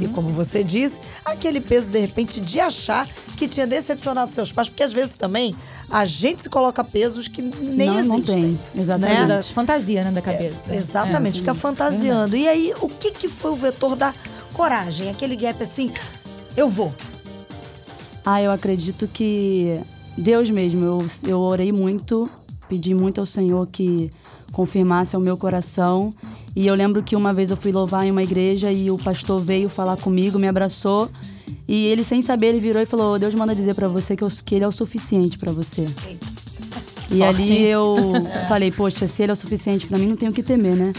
E 0.00 0.08
como 0.08 0.30
você 0.30 0.64
disse, 0.64 1.00
aquele 1.22 1.60
peso 1.60 1.90
de 1.90 1.98
repente 1.98 2.40
de 2.40 2.58
achar 2.58 3.06
que 3.36 3.46
tinha 3.46 3.66
decepcionado 3.66 4.30
seus 4.30 4.50
pais, 4.50 4.70
porque 4.70 4.82
às 4.82 4.92
vezes 4.94 5.16
também 5.16 5.54
a 5.90 6.06
gente 6.06 6.40
se 6.42 6.48
coloca 6.48 6.82
pesos 6.82 7.28
que 7.28 7.42
nem 7.42 7.88
não, 7.88 7.94
existem. 7.98 8.08
não 8.08 8.20
tem, 8.22 8.58
exatamente. 8.74 9.20
Né? 9.20 9.26
Da 9.26 9.42
fantasia, 9.42 10.04
né, 10.04 10.10
da 10.10 10.22
cabeça. 10.22 10.74
Exatamente, 10.74 11.40
fica 11.40 11.54
fantasiando. 11.54 12.34
E 12.34 12.48
aí, 12.48 12.72
o 12.80 12.88
que, 12.88 13.10
que 13.10 13.28
foi 13.28 13.50
o 13.50 13.56
vetor 13.56 13.94
da 13.96 14.14
coragem? 14.54 15.10
Aquele 15.10 15.36
gap 15.36 15.62
assim, 15.62 15.92
eu 16.56 16.70
vou. 16.70 16.90
Ah, 18.24 18.40
eu 18.42 18.50
acredito 18.50 19.08
que 19.12 19.78
Deus 20.16 20.48
mesmo, 20.50 20.84
eu, 20.84 21.06
eu 21.26 21.40
orei 21.40 21.72
muito, 21.72 22.28
pedi 22.68 22.94
muito 22.94 23.18
ao 23.20 23.26
Senhor 23.26 23.66
que 23.66 24.08
confirmasse 24.52 25.16
ao 25.16 25.22
meu 25.22 25.36
coração. 25.36 26.08
E 26.54 26.66
eu 26.66 26.74
lembro 26.74 27.02
que 27.02 27.16
uma 27.16 27.32
vez 27.32 27.50
eu 27.50 27.56
fui 27.56 27.72
louvar 27.72 28.06
em 28.06 28.10
uma 28.10 28.22
igreja 28.22 28.70
e 28.70 28.90
o 28.90 28.98
pastor 28.98 29.40
veio 29.40 29.68
falar 29.68 29.96
comigo, 29.96 30.38
me 30.38 30.46
abraçou. 30.46 31.08
E 31.66 31.86
ele, 31.86 32.04
sem 32.04 32.20
saber, 32.22 32.48
ele 32.48 32.60
virou 32.60 32.82
e 32.82 32.86
falou: 32.86 33.18
Deus 33.18 33.34
manda 33.34 33.54
dizer 33.54 33.74
pra 33.74 33.88
você 33.88 34.14
que, 34.16 34.22
eu- 34.22 34.30
que 34.44 34.54
ele 34.54 34.64
é 34.64 34.68
o 34.68 34.72
suficiente 34.72 35.38
pra 35.38 35.50
você. 35.52 35.86
E 37.10 37.22
ali 37.22 37.62
eu 37.64 37.96
falei: 38.48 38.70
Poxa, 38.70 39.06
se 39.08 39.22
ele 39.22 39.30
é 39.30 39.34
o 39.34 39.36
suficiente 39.36 39.86
pra 39.86 39.98
mim, 39.98 40.06
não 40.08 40.16
tenho 40.16 40.30
o 40.32 40.34
que 40.34 40.42
temer, 40.42 40.74
né? 40.76 40.92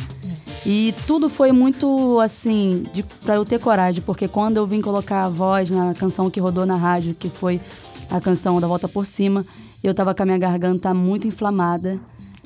E 0.66 0.94
tudo 1.06 1.30
foi 1.30 1.52
muito 1.52 2.20
assim, 2.22 2.84
de, 2.94 3.04
pra 3.04 3.36
eu 3.36 3.44
ter 3.44 3.60
coragem, 3.60 4.02
porque 4.02 4.28
quando 4.28 4.58
eu 4.58 4.66
vim 4.66 4.82
colocar 4.82 5.26
a 5.26 5.30
voz 5.30 5.70
na 5.70 5.94
canção 5.94 6.30
que 6.30 6.40
rodou 6.40 6.66
na 6.66 6.78
rádio, 6.78 7.14
que 7.14 7.30
foi 7.30 7.60
a 8.10 8.22
canção 8.22 8.62
da 8.62 8.68
Volta 8.68 8.88
por 8.88 9.06
Cima, 9.06 9.44
eu 9.84 9.94
tava 9.94 10.16
com 10.16 10.24
a 10.24 10.26
minha 10.26 10.38
garganta 10.38 10.94
muito 10.94 11.28
inflamada. 11.28 11.94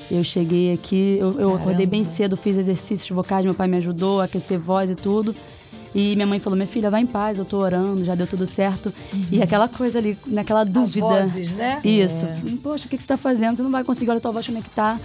Eu 0.10 0.24
cheguei 0.24 0.74
aqui, 0.74 1.18
eu, 1.19 1.40
eu 1.40 1.56
acordei 1.56 1.86
bem 1.86 2.04
cedo, 2.04 2.38
fiz 2.38 2.58
exercícios 2.58 3.10
vocais, 3.10 3.46
meu 3.46 3.54
pai 3.54 3.68
me 3.68 3.78
ajudou 3.78 4.22
a 4.22 4.24
aquecer 4.24 4.58
voz 4.58 4.90
e 4.90 4.96
tudo. 4.96 5.36
E 5.94 6.16
minha 6.16 6.28
mãe 6.28 6.40
falou: 6.40 6.56
Minha 6.56 6.68
filha, 6.68 6.90
vai 6.90 7.02
em 7.02 7.06
paz, 7.06 7.38
eu 7.38 7.46
tô 7.46 7.58
orando, 7.58 8.04
já 8.06 8.16
deu 8.16 8.28
tudo 8.28 8.46
certo. 8.46 8.94
E 9.31 9.42
aquela 9.42 9.68
coisa 9.68 9.98
ali, 9.98 10.18
naquela 10.28 10.64
dúvida. 10.64 11.06
vozes, 11.06 11.54
né? 11.54 11.81
Isso. 11.84 12.25
Poxa, 12.62 12.86
o 12.86 12.90
que 12.90 12.98
que 12.98 13.04
você 13.04 13.08
tá 13.08 13.18
fazendo? 13.18 13.58
Você 13.58 13.64
não 13.64 13.72
vai 13.72 13.84
conseguir, 13.84 14.12
olha 14.12 14.19
a 14.19 14.22
tua 14.22 14.31
voz 14.31 14.46
como 14.46 14.58
é 14.58 14.62
que 14.62 14.69
tá. 14.69 14.98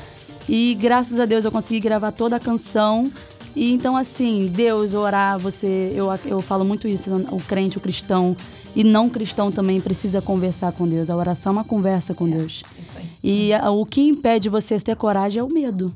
E 0.48 0.74
graças 0.80 1.18
a 1.20 1.24
Deus 1.26 1.44
eu 1.44 1.52
consegui 1.52 1.80
gravar 1.80 2.12
toda 2.12 2.36
a 2.36 2.40
canção. 2.40 3.10
E 3.54 3.72
então, 3.72 3.96
assim, 3.96 4.48
Deus, 4.54 4.94
orar, 4.94 5.38
você. 5.38 5.92
Eu, 5.94 6.06
eu 6.24 6.40
falo 6.40 6.64
muito 6.64 6.88
isso, 6.88 7.10
o 7.30 7.40
crente, 7.40 7.76
o 7.78 7.80
cristão 7.80 8.34
e 8.74 8.82
não 8.82 9.10
cristão 9.10 9.52
também 9.52 9.78
precisa 9.80 10.22
conversar 10.22 10.72
com 10.72 10.88
Deus. 10.88 11.10
A 11.10 11.16
oração 11.16 11.50
é 11.50 11.56
uma 11.56 11.64
conversa 11.64 12.14
com 12.14 12.28
Deus. 12.28 12.62
isso 12.80 12.96
aí. 12.96 13.10
E 13.22 13.52
a- 13.52 13.70
o 13.70 13.84
que 13.84 14.00
impede 14.00 14.48
você 14.48 14.80
ter 14.80 14.96
coragem 14.96 15.40
é 15.40 15.42
o 15.44 15.52
medo. 15.52 15.94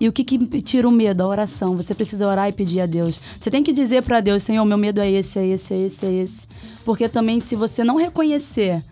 E 0.00 0.08
o 0.08 0.12
que, 0.12 0.24
que 0.24 0.38
tira 0.60 0.86
o 0.88 0.90
medo? 0.90 1.22
A 1.22 1.26
oração. 1.26 1.76
Você 1.76 1.94
precisa 1.94 2.26
orar 2.26 2.48
e 2.48 2.52
pedir 2.52 2.80
a 2.80 2.86
Deus. 2.86 3.18
Você 3.38 3.50
tem 3.50 3.62
que 3.62 3.72
dizer 3.72 4.02
para 4.02 4.20
Deus, 4.20 4.42
Senhor, 4.42 4.64
meu 4.64 4.76
medo 4.76 5.00
é 5.00 5.10
esse, 5.10 5.38
é 5.38 5.46
esse, 5.46 5.72
é 5.74 5.78
esse, 5.78 6.06
é 6.06 6.12
esse. 6.12 6.46
Porque 6.84 7.08
também, 7.08 7.40
se 7.40 7.54
você 7.56 7.82
não 7.84 7.96
reconhecer 7.96 8.82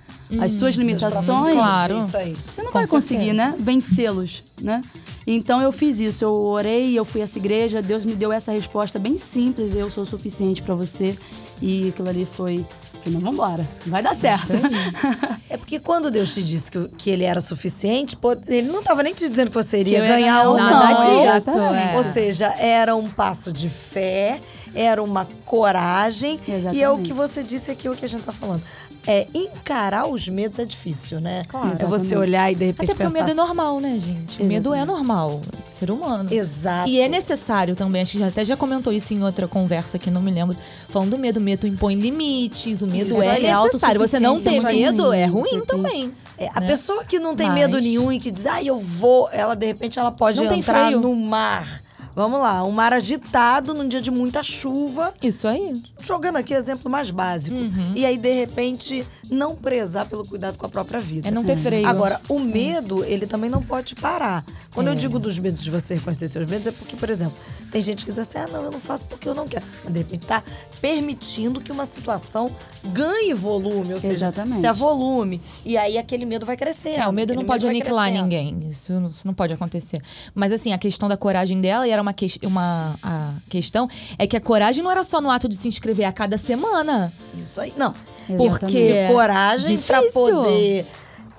as 0.41 0.53
suas 0.53 0.75
limitações, 0.75 1.55
Claro. 1.55 1.99
Isso 1.99 2.17
aí. 2.17 2.35
você 2.35 2.62
não 2.62 2.73
Com 2.73 2.79
vai 2.79 2.87
conseguir, 2.87 3.35
certeza. 3.35 3.50
né? 3.50 3.55
Vencê-los, 3.59 4.43
né? 4.62 4.81
Então 5.26 5.61
eu 5.61 5.71
fiz 5.73 6.00
isso, 6.00 6.25
eu 6.25 6.32
orei, 6.32 6.99
eu 6.99 7.05
fui 7.05 7.21
a 7.21 7.25
essa 7.25 7.38
igreja, 7.38 7.81
Deus 7.82 8.05
me 8.05 8.15
deu 8.15 8.32
essa 8.32 8.53
resposta 8.53 8.99
bem 8.99 9.19
simples, 9.19 9.75
eu 9.75 9.91
sou 9.91 10.05
o 10.05 10.06
suficiente 10.06 10.62
pra 10.62 10.75
você. 10.75 11.17
E 11.62 11.88
aquilo 11.91 12.09
ali 12.09 12.26
foi, 12.31 12.65
falei, 13.03 13.12
não, 13.19 13.21
vambora, 13.21 13.67
vai 13.87 14.03
dar 14.03 14.15
certo. 14.15 14.53
É 15.50 15.56
porque 15.56 15.79
quando 15.79 16.11
Deus 16.11 16.35
te 16.35 16.43
disse 16.43 16.69
que, 16.71 16.88
que 16.99 17.11
ele 17.11 17.23
era 17.23 17.41
suficiente, 17.41 18.17
pô, 18.17 18.32
ele 18.49 18.67
não 18.69 18.81
estava 18.81 19.05
nem 19.05 19.15
te 19.15 19.29
dizendo 19.29 19.50
que 19.50 19.55
você 19.55 19.79
iria 19.81 20.00
Que 20.00 20.09
ganhar 20.09 20.49
ou 20.49 20.56
nada 20.56 21.00
não. 21.00 21.35
disso, 21.37 21.50
é. 21.50 21.97
Ou 21.97 22.02
seja, 22.02 22.47
era 22.59 22.97
um 22.97 23.09
passo 23.09 23.52
de 23.52 23.69
fé, 23.69 24.40
era 24.75 25.00
uma 25.00 25.28
coragem. 25.45 26.40
E 26.49 26.50
é 26.50 26.54
o 26.54 26.59
Exatamente. 26.59 27.07
que 27.07 27.12
você 27.12 27.45
disse 27.45 27.71
aqui, 27.71 27.88
o 27.88 27.95
que 27.95 28.04
a 28.04 28.09
gente 28.09 28.25
tá 28.25 28.33
falando. 28.33 28.62
É, 29.06 29.26
encarar 29.34 30.06
os 30.06 30.26
medos 30.28 30.58
é 30.58 30.64
difícil, 30.64 31.20
né? 31.20 31.42
Claro. 31.49 31.73
É 31.78 31.84
você 31.84 32.16
olhar 32.16 32.50
e 32.50 32.54
de 32.54 32.64
repente 32.66 32.90
Até 32.90 32.94
porque 32.94 33.02
o 33.02 33.06
pensar. 33.12 33.26
medo 33.26 33.30
é 33.32 33.34
normal, 33.34 33.80
né, 33.80 33.99
gente? 34.00 34.42
O 34.42 34.46
medo 34.46 34.73
é 34.75 34.84
normal, 34.84 35.40
do 35.40 35.70
ser 35.70 35.90
humano. 35.90 36.32
Exato. 36.32 36.88
E 36.88 36.99
é 37.00 37.08
necessário 37.08 37.76
também, 37.76 38.00
acho 38.02 38.12
que 38.12 38.18
já- 38.18 38.28
até 38.28 38.44
já 38.44 38.56
comentou 38.56 38.92
isso 38.92 39.12
em 39.12 39.23
outra 39.23 39.46
conversa 39.46 39.99
que 39.99 40.11
não 40.11 40.23
me 40.23 40.30
lembro. 40.30 40.56
Falando 40.88 41.11
do 41.11 41.18
medo, 41.18 41.37
o 41.38 41.42
medo 41.42 41.66
impõe 41.66 41.94
limites, 41.96 42.80
o 42.80 42.87
medo 42.87 43.12
Isso 43.12 43.23
é 43.23 43.30
aí, 43.30 43.42
necessário. 43.42 44.00
Você 44.00 44.18
não 44.18 44.40
ter 44.40 44.49
autossuficiência 44.49 44.68
é 44.70 44.90
medo 44.90 45.02
ruim, 45.08 45.16
é 45.18 45.26
ruim 45.26 45.61
também. 45.66 46.14
É, 46.37 46.49
a 46.52 46.61
né? 46.61 46.66
pessoa 46.66 47.04
que 47.04 47.18
não 47.20 47.37
tem 47.37 47.46
Mas- 47.46 47.54
medo 47.61 47.78
nenhum 47.80 48.11
e 48.11 48.18
que 48.18 48.30
diz, 48.30 48.46
ah, 48.46 48.62
eu 48.62 48.76
vou, 48.76 49.28
ela 49.32 49.54
de 49.54 49.66
repente 49.66 49.99
ela 49.99 50.11
pode 50.11 50.42
Não 50.42 50.52
entrar 50.52 50.90
no 50.90 51.14
mar. 51.14 51.80
Vamos 52.15 52.41
lá, 52.41 52.65
um 52.65 52.71
mar 52.71 52.93
agitado 52.93 53.75
num 53.75 53.89
dia 53.89 54.01
de 54.01 54.11
muita 54.11 54.43
chuva. 54.43 55.13
Isso 55.23 55.49
aí. 55.49 55.73
Jogando 56.01 56.37
aqui 56.37 56.55
o 56.55 56.57
exemplo 56.57 56.91
mais 56.91 57.11
básico. 57.11 57.57
Uhum. 57.57 57.93
E 57.97 58.07
aí, 58.07 58.17
de 58.17 58.33
repente, 58.33 59.05
não 59.31 59.57
prezar 59.57 60.07
pelo 60.07 60.25
cuidado 60.25 60.57
com 60.57 60.67
a 60.67 60.69
própria 60.69 61.01
vida. 61.01 61.29
É 61.29 61.31
não 61.31 61.43
ter 61.43 61.57
freio. 61.57 61.87
Agora, 61.89 62.21
o 62.29 62.39
medo, 62.39 63.05
ele 63.05 63.27
também 63.27 63.51
não 63.51 63.63
pode 63.63 63.97
parar. 63.97 64.45
Quando 64.73 64.89
eu 64.89 64.95
digo 64.95 65.19
dos 65.19 65.39
medos 65.39 65.63
de 65.63 65.71
você 65.71 65.95
reconhecer 65.95 66.29
seus 66.29 66.49
medos, 66.49 66.67
é 66.67 66.73
porque, 66.73 66.97
por 66.97 67.11
exemplo, 67.11 67.37
tem 67.75 67.83
gente 67.83 68.04
que 68.04 68.12
diz 68.12 68.21
assim: 68.21 68.38
ah, 68.38 68.47
não, 68.52 68.62
eu 68.66 68.71
não 68.71 68.78
faço 68.78 69.04
porque 69.07 69.28
eu 69.28 69.35
não 69.35 69.49
quero. 69.49 69.64
Mas 69.83 69.93
de 69.93 69.99
repente 69.99 70.26
tá 70.26 70.40
permitindo 70.81 71.61
que 71.61 71.73
uma 71.73 71.85
situação 71.85 72.49
ganhe 72.85 73.35
volume, 73.35 73.95
ou 73.95 74.00
seja, 74.00 74.14
Exatamente. 74.14 74.61
se 74.61 74.73
volume. 74.73 75.40
E 75.64 75.76
aí 75.76 75.99
aquele 75.99 76.25
medo 76.25 76.47
vai 76.47 76.57
crescendo. 76.57 77.00
É, 77.00 77.09
o 77.09 77.12
medo 77.12 77.35
não 77.35 77.45
pode 77.45 77.66
vai 77.66 77.75
aniquilar 77.75 78.12
ninguém. 78.12 78.64
Isso, 78.69 78.93
não- 79.00 79.11
isso 79.11 79.26
não 79.26 79.35
pode 79.35 79.52
acontecer. 79.52 80.00
Mas 80.33 80.52
assim, 80.52 80.73
a 80.73 80.78
questão 80.78 81.09
da 81.09 81.16
coragem 81.16 81.61
dela, 81.61 81.85
e 81.88 81.90
era 81.90 82.00
uma, 82.00 82.12
que, 82.12 82.26
uma 82.45 82.95
a 83.02 83.35
questão, 83.49 83.88
é 84.19 84.25
que 84.26 84.37
a 84.37 84.40
coragem 84.40 84.85
não 84.85 84.90
era 84.90 85.02
só 85.02 85.21
no 85.21 85.28
ato 85.28 85.49
de 85.49 85.57
se 85.57 85.66
inscrever 85.66 86.07
a 86.07 86.12
cada 86.12 86.37
semana. 86.38 87.12
Isso 87.37 87.61
aí. 87.61 87.73
Não. 87.76 87.93
Exatamente. 88.28 88.59
Porque 88.61 89.07
coragem 89.09 89.78
pra 89.78 89.99
Difícil. 89.99 90.23
poder 90.23 90.87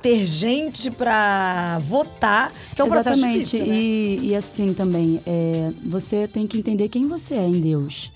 ter 0.06 0.24
gente 0.24 0.92
pra 0.92 1.80
votar, 1.80 2.54
que 2.76 2.80
é 2.80 2.86
um 2.86 2.88
processo 2.88 3.18
Exatamente. 3.18 3.44
difícil, 3.44 3.66
né? 3.66 3.76
e, 3.76 4.20
e 4.22 4.36
assim 4.36 4.72
também, 4.72 5.20
é, 5.26 5.72
você 5.84 6.28
tem 6.28 6.46
que 6.46 6.60
entender 6.60 6.90
quem 6.90 7.08
você 7.08 7.34
é 7.34 7.48
em 7.48 7.60
Deus. 7.60 8.12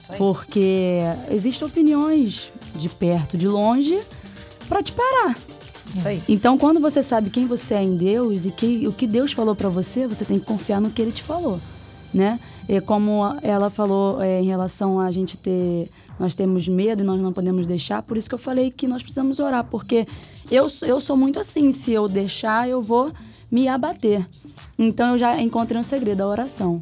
Isso 0.00 0.10
aí. 0.10 0.18
Porque 0.18 0.98
existem 1.30 1.68
opiniões 1.68 2.48
de 2.74 2.88
perto, 2.88 3.38
de 3.38 3.46
longe, 3.46 3.96
pra 4.68 4.82
te 4.82 4.90
parar. 4.90 5.36
Isso 5.86 6.08
aí. 6.08 6.20
Então, 6.28 6.58
quando 6.58 6.80
você 6.80 7.00
sabe 7.00 7.30
quem 7.30 7.46
você 7.46 7.74
é 7.74 7.82
em 7.84 7.96
Deus 7.96 8.44
e 8.44 8.50
que, 8.50 8.88
o 8.88 8.92
que 8.92 9.06
Deus 9.06 9.30
falou 9.32 9.54
pra 9.54 9.68
você, 9.68 10.08
você 10.08 10.24
tem 10.24 10.40
que 10.40 10.46
confiar 10.46 10.80
no 10.80 10.90
que 10.90 11.00
Ele 11.00 11.12
te 11.12 11.22
falou. 11.22 11.60
né? 12.12 12.40
E 12.68 12.80
como 12.80 13.22
ela 13.40 13.70
falou 13.70 14.20
é, 14.20 14.40
em 14.40 14.46
relação 14.46 14.98
a 14.98 15.10
gente 15.12 15.36
ter 15.36 15.88
nós 16.18 16.34
temos 16.34 16.68
medo 16.68 17.02
e 17.02 17.04
nós 17.04 17.20
não 17.20 17.32
podemos 17.32 17.66
deixar, 17.66 18.02
por 18.02 18.16
isso 18.16 18.28
que 18.28 18.34
eu 18.34 18.38
falei 18.38 18.70
que 18.70 18.86
nós 18.86 19.02
precisamos 19.02 19.40
orar, 19.40 19.64
porque 19.64 20.06
eu, 20.50 20.66
eu 20.82 21.00
sou 21.00 21.16
muito 21.16 21.38
assim, 21.40 21.72
se 21.72 21.92
eu 21.92 22.08
deixar, 22.08 22.68
eu 22.68 22.82
vou 22.82 23.10
me 23.50 23.68
abater. 23.68 24.26
Então 24.78 25.12
eu 25.12 25.18
já 25.18 25.40
encontrei 25.40 25.80
um 25.80 25.84
segredo, 25.84 26.22
a 26.22 26.28
oração. 26.28 26.80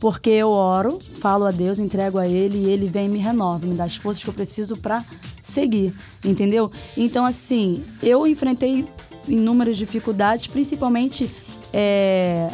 Porque 0.00 0.30
eu 0.30 0.50
oro, 0.50 0.98
falo 1.00 1.44
a 1.44 1.50
Deus, 1.50 1.78
entrego 1.78 2.18
a 2.18 2.26
Ele 2.26 2.58
e 2.58 2.70
Ele 2.70 2.88
vem 2.88 3.06
e 3.06 3.08
me 3.08 3.18
renova, 3.18 3.66
me 3.66 3.74
dá 3.74 3.84
as 3.84 3.94
forças 3.94 4.22
que 4.22 4.28
eu 4.28 4.34
preciso 4.34 4.76
para 4.76 5.02
seguir, 5.44 5.94
entendeu? 6.24 6.70
Então, 6.96 7.24
assim, 7.24 7.84
eu 8.02 8.26
enfrentei 8.26 8.84
inúmeras 9.28 9.76
dificuldades, 9.76 10.48
principalmente 10.48 11.30
é, 11.72 12.48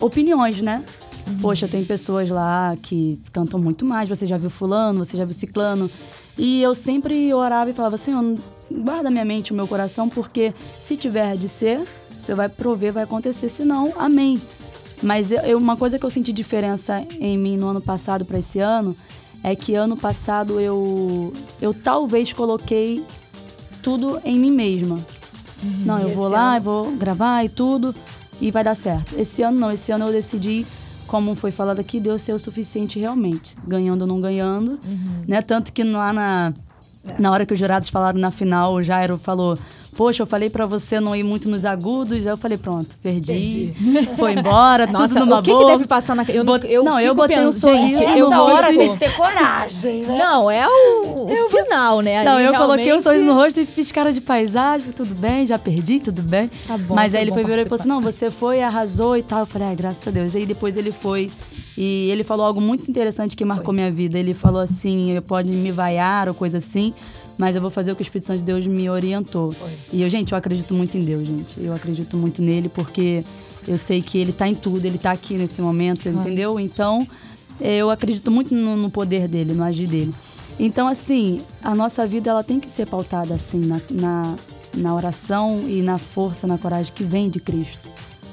opiniões, 0.00 0.60
né? 0.60 0.84
Poxa, 1.40 1.68
tem 1.68 1.84
pessoas 1.84 2.28
lá 2.28 2.76
que 2.82 3.18
cantam 3.32 3.58
muito 3.58 3.86
mais, 3.86 4.08
você 4.08 4.26
já 4.26 4.36
viu 4.36 4.50
fulano, 4.50 5.04
você 5.04 5.16
já 5.16 5.24
viu 5.24 5.34
ciclano. 5.34 5.90
E 6.38 6.62
eu 6.62 6.74
sempre 6.74 7.32
orava 7.34 7.70
e 7.70 7.74
falava, 7.74 7.96
Senhor, 7.98 8.24
guarda 8.78 9.10
minha 9.10 9.24
mente, 9.24 9.52
o 9.52 9.54
meu 9.54 9.68
coração, 9.68 10.08
porque 10.08 10.52
se 10.58 10.96
tiver 10.96 11.36
de 11.36 11.48
ser, 11.48 11.80
o 12.18 12.22
Senhor 12.22 12.36
vai 12.36 12.48
prover, 12.48 12.92
vai 12.92 13.02
acontecer, 13.04 13.48
se 13.48 13.64
não, 13.64 13.92
amém. 13.98 14.40
Mas 15.02 15.30
eu- 15.30 15.58
uma 15.58 15.76
coisa 15.76 15.98
que 15.98 16.06
eu 16.06 16.10
senti 16.10 16.32
diferença 16.32 17.04
em 17.20 17.36
mim 17.36 17.56
no 17.56 17.68
ano 17.68 17.80
passado 17.80 18.24
para 18.24 18.38
esse 18.38 18.60
ano 18.60 18.94
é 19.44 19.54
que 19.56 19.74
ano 19.74 19.96
passado 19.96 20.58
eu, 20.60 21.32
eu 21.60 21.74
talvez 21.74 22.32
coloquei 22.32 23.04
tudo 23.82 24.20
em 24.24 24.38
mim 24.38 24.52
mesma. 24.52 24.98
Não, 25.84 25.98
eu 25.98 26.06
Esse 26.06 26.14
vou 26.16 26.28
lá, 26.28 26.50
ano? 26.50 26.56
eu 26.56 26.62
vou 26.62 26.92
gravar 26.92 27.44
e 27.44 27.48
tudo 27.48 27.94
e 28.40 28.50
vai 28.50 28.64
dar 28.64 28.74
certo. 28.76 29.18
Esse 29.18 29.42
ano 29.42 29.58
não, 29.58 29.70
esse 29.70 29.90
ano 29.92 30.06
eu 30.06 30.12
decidi, 30.12 30.64
como 31.12 31.34
foi 31.34 31.50
falado 31.50 31.78
aqui, 31.78 32.00
Deus 32.00 32.22
ser 32.22 32.32
o 32.32 32.38
suficiente 32.38 32.98
realmente, 32.98 33.54
ganhando 33.68 34.00
ou 34.00 34.06
não 34.08 34.18
ganhando, 34.18 34.80
né? 35.28 35.42
Tanto 35.42 35.70
que 35.70 35.84
lá 35.84 36.10
na 36.10 36.54
na 37.18 37.30
hora 37.30 37.44
que 37.44 37.52
os 37.52 37.58
jurados 37.58 37.90
falaram 37.90 38.18
na 38.18 38.30
final, 38.30 38.72
o 38.72 38.82
Jairo 38.82 39.18
falou: 39.18 39.54
Poxa, 39.96 40.22
eu 40.22 40.26
falei 40.26 40.48
pra 40.48 40.64
você 40.64 40.98
não 40.98 41.14
ir 41.14 41.22
muito 41.22 41.48
nos 41.50 41.64
agudos. 41.66 42.12
Aí 42.26 42.32
eu 42.32 42.36
falei: 42.36 42.56
Pronto, 42.56 42.96
perdi. 43.02 43.72
Foi 44.16 44.32
embora, 44.32 44.86
Nossa, 44.86 45.08
tudo 45.14 45.26
numa 45.26 45.40
o 45.40 45.42
que, 45.42 45.50
que 45.50 45.56
boa. 45.56 45.66
deve 45.72 45.86
passar 45.86 46.16
na... 46.16 46.24
Eu, 46.28 46.44
Bot- 46.44 46.66
eu 46.66 46.82
não, 46.82 46.98
eu 46.98 47.14
botei 47.14 47.38
um 47.40 47.46
pensando, 47.46 47.76
sorriso. 47.76 47.98
gente, 47.98 48.18
eu 48.18 48.30
vou... 48.30 48.44
hora 48.46 48.68
tem 48.68 48.92
que 48.94 48.98
ter 48.98 49.14
coragem, 49.14 50.02
né? 50.04 50.18
Não, 50.18 50.50
é 50.50 50.66
o, 50.66 51.26
o 51.26 51.48
final, 51.50 52.00
né? 52.00 52.24
Não, 52.24 52.40
eu 52.40 52.52
coloquei 52.54 52.84
um 52.84 52.86
realmente- 52.86 53.02
sorriso 53.02 53.24
no 53.26 53.34
rosto 53.34 53.60
e 53.60 53.66
fiz 53.66 53.92
cara 53.92 54.12
de 54.12 54.20
paisagem, 54.22 54.90
tudo 54.92 55.14
bem, 55.14 55.46
já 55.46 55.58
perdi, 55.58 56.00
tudo 56.00 56.22
bem. 56.22 56.50
Tá 56.66 56.78
bom, 56.78 56.94
Mas 56.94 57.10
foi 57.12 57.20
aí 57.20 57.24
ele 57.24 57.32
foi 57.32 57.44
virou 57.44 57.60
e 57.60 57.64
falou 57.64 57.78
assim: 57.80 57.88
não, 57.88 58.00
você 58.00 58.30
foi, 58.30 58.62
arrasou 58.62 59.16
e 59.16 59.22
tal. 59.22 59.40
Eu 59.40 59.46
falei, 59.46 59.68
ai, 59.68 59.76
graças 59.76 60.08
a 60.08 60.10
Deus. 60.10 60.34
Aí 60.34 60.46
depois 60.46 60.76
ele 60.76 60.90
foi 60.90 61.30
e 61.76 62.10
ele 62.10 62.24
falou 62.24 62.44
algo 62.46 62.60
muito 62.60 62.90
interessante 62.90 63.36
que 63.36 63.44
marcou 63.44 63.72
minha 63.74 63.90
vida. 63.90 64.18
Ele 64.18 64.32
falou 64.34 64.60
assim: 64.62 65.20
pode 65.28 65.50
me 65.50 65.70
vaiar 65.70 66.28
ou 66.28 66.34
coisa 66.34 66.58
assim, 66.58 66.92
mas 67.38 67.54
eu 67.54 67.62
vou 67.62 67.70
fazer 67.70 67.92
o 67.92 67.96
que 67.96 68.02
o 68.02 68.04
Espírito 68.04 68.26
Santo 68.26 68.40
de 68.40 68.44
Deus 68.44 68.66
me 68.66 68.88
orientou. 68.88 69.54
E 69.92 70.02
eu, 70.02 70.10
gente, 70.10 70.32
eu 70.32 70.38
acredito 70.38 70.74
muito 70.74 70.96
em 70.96 71.04
Deus, 71.04 71.26
gente. 71.26 71.60
Eu 71.60 71.72
acredito 71.72 72.16
muito 72.16 72.42
nele 72.42 72.68
porque 72.68 73.24
eu 73.66 73.78
sei 73.78 74.02
que 74.02 74.18
ele 74.18 74.32
tá 74.32 74.48
em 74.48 74.54
tudo, 74.54 74.84
ele 74.84 74.98
tá 74.98 75.12
aqui 75.12 75.34
nesse 75.34 75.60
momento, 75.60 76.08
entendeu? 76.08 76.58
Então, 76.58 77.06
eh, 77.60 77.76
eu 77.76 77.90
acredito 77.90 78.30
muito 78.30 78.54
no, 78.54 78.76
no 78.76 78.90
poder 78.90 79.28
dele, 79.28 79.54
no 79.54 79.62
agir 79.62 79.86
dele. 79.86 80.12
Então, 80.58 80.86
assim, 80.86 81.40
a 81.62 81.74
nossa 81.74 82.06
vida 82.06 82.30
ela 82.30 82.44
tem 82.44 82.60
que 82.60 82.68
ser 82.68 82.86
pautada 82.86 83.34
assim 83.34 83.60
na, 83.60 83.80
na, 83.90 84.34
na 84.76 84.94
oração 84.94 85.60
e 85.68 85.82
na 85.82 85.98
força, 85.98 86.46
na 86.46 86.58
coragem 86.58 86.92
que 86.94 87.04
vem 87.04 87.28
de 87.28 87.40
Cristo. 87.40 87.81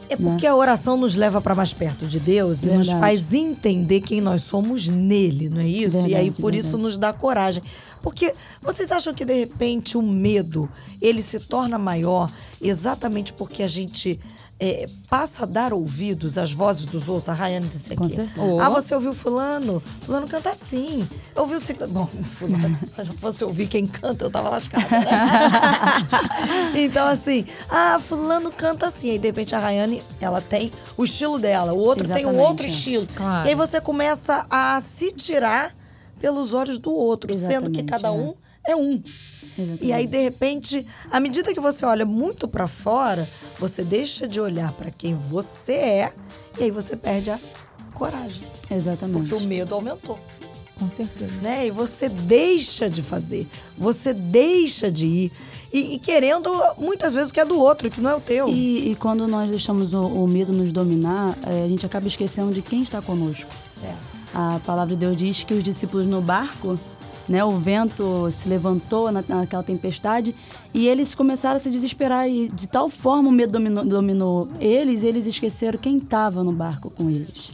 É 0.09 0.15
porque 0.15 0.47
a 0.47 0.55
oração 0.55 0.97
nos 0.97 1.15
leva 1.15 1.39
para 1.39 1.53
mais 1.53 1.71
perto 1.71 2.07
de 2.07 2.19
Deus 2.19 2.63
e 2.63 2.67
nos 2.67 2.87
Verdade. 2.87 2.99
faz 2.99 3.33
entender 3.33 4.01
quem 4.01 4.19
nós 4.21 4.41
somos 4.41 4.87
nele, 4.87 5.49
não 5.49 5.61
é 5.61 5.67
isso? 5.67 5.97
e 5.97 6.15
aí 6.15 6.25
Verdade, 6.25 6.31
por 6.41 6.53
isso 6.55 6.69
verdade. 6.69 6.83
nos 6.83 6.97
dá 6.97 7.13
coragem. 7.13 7.61
Porque 8.01 8.33
vocês 8.61 8.91
acham 8.91 9.13
que 9.13 9.23
de 9.23 9.33
repente 9.33 9.97
o 9.97 10.01
medo 10.01 10.69
ele 11.01 11.21
se 11.21 11.39
torna 11.41 11.77
maior 11.77 12.31
exatamente 12.61 13.33
porque 13.33 13.61
a 13.61 13.67
gente 13.67 14.19
é, 14.59 14.85
passa 15.09 15.43
a 15.43 15.45
dar 15.45 15.73
ouvidos 15.73 16.37
às 16.37 16.51
vozes 16.51 16.85
dos 16.85 17.07
outros? 17.07 17.29
A 17.29 17.33
Rayane 17.33 17.67
disse 17.67 17.93
aqui. 17.93 18.01
Com 18.01 18.09
certeza. 18.09 18.61
Ah, 18.61 18.69
você 18.69 18.93
ouviu 18.93 19.13
fulano? 19.13 19.81
Fulano 20.01 20.27
canta 20.27 20.49
assim. 20.49 21.07
Eu 21.35 21.43
ouvi 21.43 21.55
o 21.55 21.59
ciclano. 21.59 21.93
Bom, 21.93 22.05
fulano, 22.07 22.77
se 22.85 22.99
eu 22.99 23.05
fosse 23.13 23.43
ouvir 23.43 23.67
quem 23.67 23.87
canta, 23.87 24.25
eu 24.25 24.29
tava 24.29 24.49
lascada. 24.49 24.85
né? 24.89 25.07
então, 26.75 27.07
assim, 27.07 27.45
ah, 27.69 27.99
fulano 27.99 28.51
canta 28.51 28.87
assim. 28.87 29.11
Aí, 29.11 29.17
de 29.17 29.27
repente, 29.27 29.55
a 29.55 29.59
Rayane, 29.59 30.03
ela 30.19 30.41
tem 30.41 30.71
o 30.97 31.05
estilo 31.05 31.39
dela. 31.39 31.71
O 31.73 31.77
outro 31.77 32.07
tem 32.07 32.25
um 32.25 32.31
Exatamente, 32.31 32.49
outro 32.49 32.65
é. 32.65 32.69
estilo. 32.69 33.07
Claro. 33.15 33.47
E 33.47 33.49
aí 33.49 33.55
você 33.55 33.79
começa 33.79 34.45
a 34.49 34.81
se 34.81 35.11
tirar 35.13 35.73
pelos 36.19 36.53
olhos 36.53 36.77
do 36.77 36.91
outro, 36.91 37.33
sendo 37.33 37.71
que 37.71 37.79
Exatamente, 37.79 37.85
cada 37.85 38.09
é. 38.09 38.11
um 38.11 38.33
é 38.67 38.75
um. 38.75 39.01
Exatamente. 39.61 39.85
E 39.85 39.93
aí, 39.93 40.07
de 40.07 40.21
repente, 40.21 40.85
à 41.11 41.19
medida 41.19 41.53
que 41.53 41.59
você 41.59 41.85
olha 41.85 42.05
muito 42.05 42.47
pra 42.47 42.67
fora, 42.67 43.27
você 43.59 43.83
deixa 43.83 44.27
de 44.27 44.39
olhar 44.39 44.71
pra 44.73 44.89
quem 44.91 45.13
você 45.13 45.73
é 45.73 46.13
e 46.59 46.63
aí 46.63 46.71
você 46.71 46.95
perde 46.95 47.29
a 47.29 47.39
coragem. 47.93 48.41
Exatamente. 48.71 49.27
Porque 49.29 49.43
o 49.43 49.47
medo 49.47 49.75
aumentou, 49.75 50.17
Com 50.77 50.89
certeza. 50.89 51.41
né? 51.41 51.67
E 51.67 51.71
você 51.71 52.07
deixa 52.07 52.89
de 52.89 53.01
fazer, 53.01 53.45
você 53.77 54.13
deixa 54.13 54.89
de 54.91 55.05
ir. 55.05 55.31
E, 55.71 55.95
e 55.95 55.99
querendo, 55.99 56.49
muitas 56.79 57.13
vezes, 57.13 57.29
o 57.29 57.33
que 57.33 57.39
é 57.39 57.45
do 57.45 57.59
outro, 57.59 57.91
que 57.91 58.01
não 58.01 58.09
é 58.09 58.15
o 58.15 58.21
teu. 58.21 58.49
E, 58.49 58.91
e 58.91 58.95
quando 58.95 59.27
nós 59.27 59.49
deixamos 59.49 59.93
o, 59.93 60.01
o 60.01 60.27
medo 60.27 60.51
nos 60.51 60.71
dominar, 60.71 61.37
eh, 61.45 61.63
a 61.65 61.67
gente 61.67 61.85
acaba 61.85 62.07
esquecendo 62.07 62.51
de 62.51 62.61
quem 62.63 62.81
está 62.81 63.01
conosco. 63.03 63.51
É. 63.83 63.93
A 64.33 64.59
palavra 64.65 64.95
de 64.95 64.99
Deus 64.99 65.15
diz 65.17 65.43
que 65.43 65.53
os 65.53 65.63
discípulos 65.63 66.07
no 66.07 66.21
barco, 66.21 66.75
né, 67.29 67.43
o 67.43 67.51
vento 67.51 68.29
se 68.31 68.49
levantou 68.49 69.11
na, 69.11 69.23
naquela 69.27 69.63
tempestade 69.63 70.33
e 70.73 70.87
eles 70.87 71.13
começaram 71.13 71.57
a 71.57 71.59
se 71.59 71.69
desesperar 71.69 72.27
e 72.27 72.47
de 72.49 72.67
tal 72.67 72.89
forma 72.89 73.29
o 73.29 73.31
medo 73.31 73.53
dominou, 73.53 73.85
dominou 73.85 74.47
eles, 74.59 75.03
eles 75.03 75.27
esqueceram 75.27 75.79
quem 75.79 75.97
estava 75.97 76.43
no 76.43 76.51
barco 76.51 76.89
com 76.89 77.09
eles. 77.09 77.51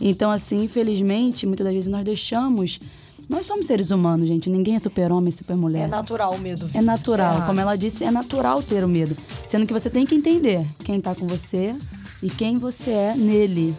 Então, 0.00 0.30
assim, 0.30 0.64
infelizmente, 0.64 1.46
muitas 1.46 1.64
das 1.64 1.74
vezes 1.74 1.90
nós 1.90 2.02
deixamos. 2.02 2.80
Nós 3.28 3.46
somos 3.46 3.66
seres 3.66 3.90
humanos, 3.90 4.26
gente. 4.26 4.50
Ninguém 4.50 4.74
é 4.74 4.78
super-homem, 4.78 5.30
super-mulher. 5.30 5.84
É 5.84 5.88
natural 5.88 6.34
o 6.34 6.38
medo. 6.38 6.68
É 6.74 6.82
natural, 6.82 7.46
como 7.46 7.60
ela 7.60 7.76
disse, 7.76 8.02
é 8.02 8.10
natural 8.10 8.60
ter 8.62 8.82
o 8.82 8.88
medo. 8.88 9.16
Sendo 9.48 9.64
que 9.64 9.72
você 9.72 9.88
tem 9.88 10.04
que 10.04 10.14
entender 10.16 10.60
quem 10.84 11.00
tá 11.00 11.14
com 11.14 11.26
você 11.28 11.74
e 12.20 12.28
quem 12.28 12.56
você 12.56 12.90
é 12.90 13.14
nele, 13.14 13.74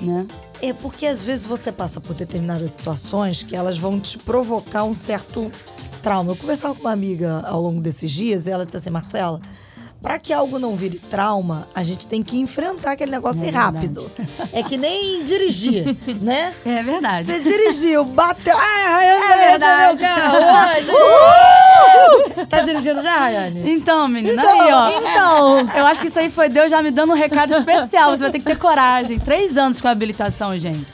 né? 0.00 0.26
É 0.62 0.72
porque 0.72 1.06
às 1.06 1.22
vezes 1.22 1.44
você 1.44 1.72
passa 1.72 2.00
por 2.00 2.14
determinadas 2.14 2.70
situações 2.70 3.42
que 3.42 3.56
elas 3.56 3.76
vão 3.78 3.98
te 3.98 4.16
provocar 4.18 4.84
um 4.84 4.94
certo 4.94 5.50
trauma. 6.02 6.32
Eu 6.32 6.36
conversava 6.36 6.74
com 6.74 6.82
uma 6.82 6.92
amiga 6.92 7.42
ao 7.46 7.60
longo 7.60 7.80
desses 7.80 8.10
dias 8.10 8.46
e 8.46 8.50
ela 8.50 8.64
disse 8.64 8.76
assim, 8.76 8.90
Marcela, 8.90 9.40
para 10.00 10.18
que 10.18 10.32
algo 10.32 10.58
não 10.58 10.74
vire 10.76 10.98
trauma, 10.98 11.66
a 11.74 11.82
gente 11.82 12.06
tem 12.08 12.22
que 12.24 12.38
enfrentar 12.38 12.92
aquele 12.92 13.10
negócio 13.12 13.44
É 13.44 13.50
rápido. 13.50 14.08
É 14.52 14.62
que 14.62 14.76
nem 14.76 15.22
dirigir, 15.24 15.84
né? 16.22 16.52
É 16.64 16.82
verdade. 16.82 17.26
Você 17.26 17.40
dirigiu, 17.40 18.04
bateu. 18.04 18.54
Ah, 18.58 18.96
Rayane, 18.96 19.22
É 19.54 19.58
vai 19.58 19.90
receber 19.90 19.96
verdade. 19.96 20.02
o 20.02 20.06
carro 20.06 20.36
hoje. 20.38 21.52
Uh! 22.02 22.32
Tá 22.52 22.60
dirigindo 22.62 23.00
já, 23.00 23.16
Rayane? 23.16 23.70
Então, 23.70 24.06
menina, 24.08 24.42
Então, 24.42 24.60
aí, 24.60 24.72
ó. 24.72 24.90
então. 24.90 25.68
Eu 25.76 25.86
acho 25.86 26.02
que 26.02 26.08
isso 26.08 26.18
aí 26.18 26.28
foi 26.28 26.48
Deus 26.50 26.70
já 26.70 26.82
me 26.82 26.90
dando 26.90 27.12
um 27.12 27.16
recado 27.16 27.54
especial. 27.54 28.10
Você 28.10 28.18
vai 28.18 28.30
ter 28.30 28.38
que 28.40 28.44
ter 28.44 28.56
coragem. 28.58 29.18
Três 29.18 29.56
anos 29.56 29.80
com 29.80 29.88
habilitação, 29.88 30.54
gente. 30.58 30.84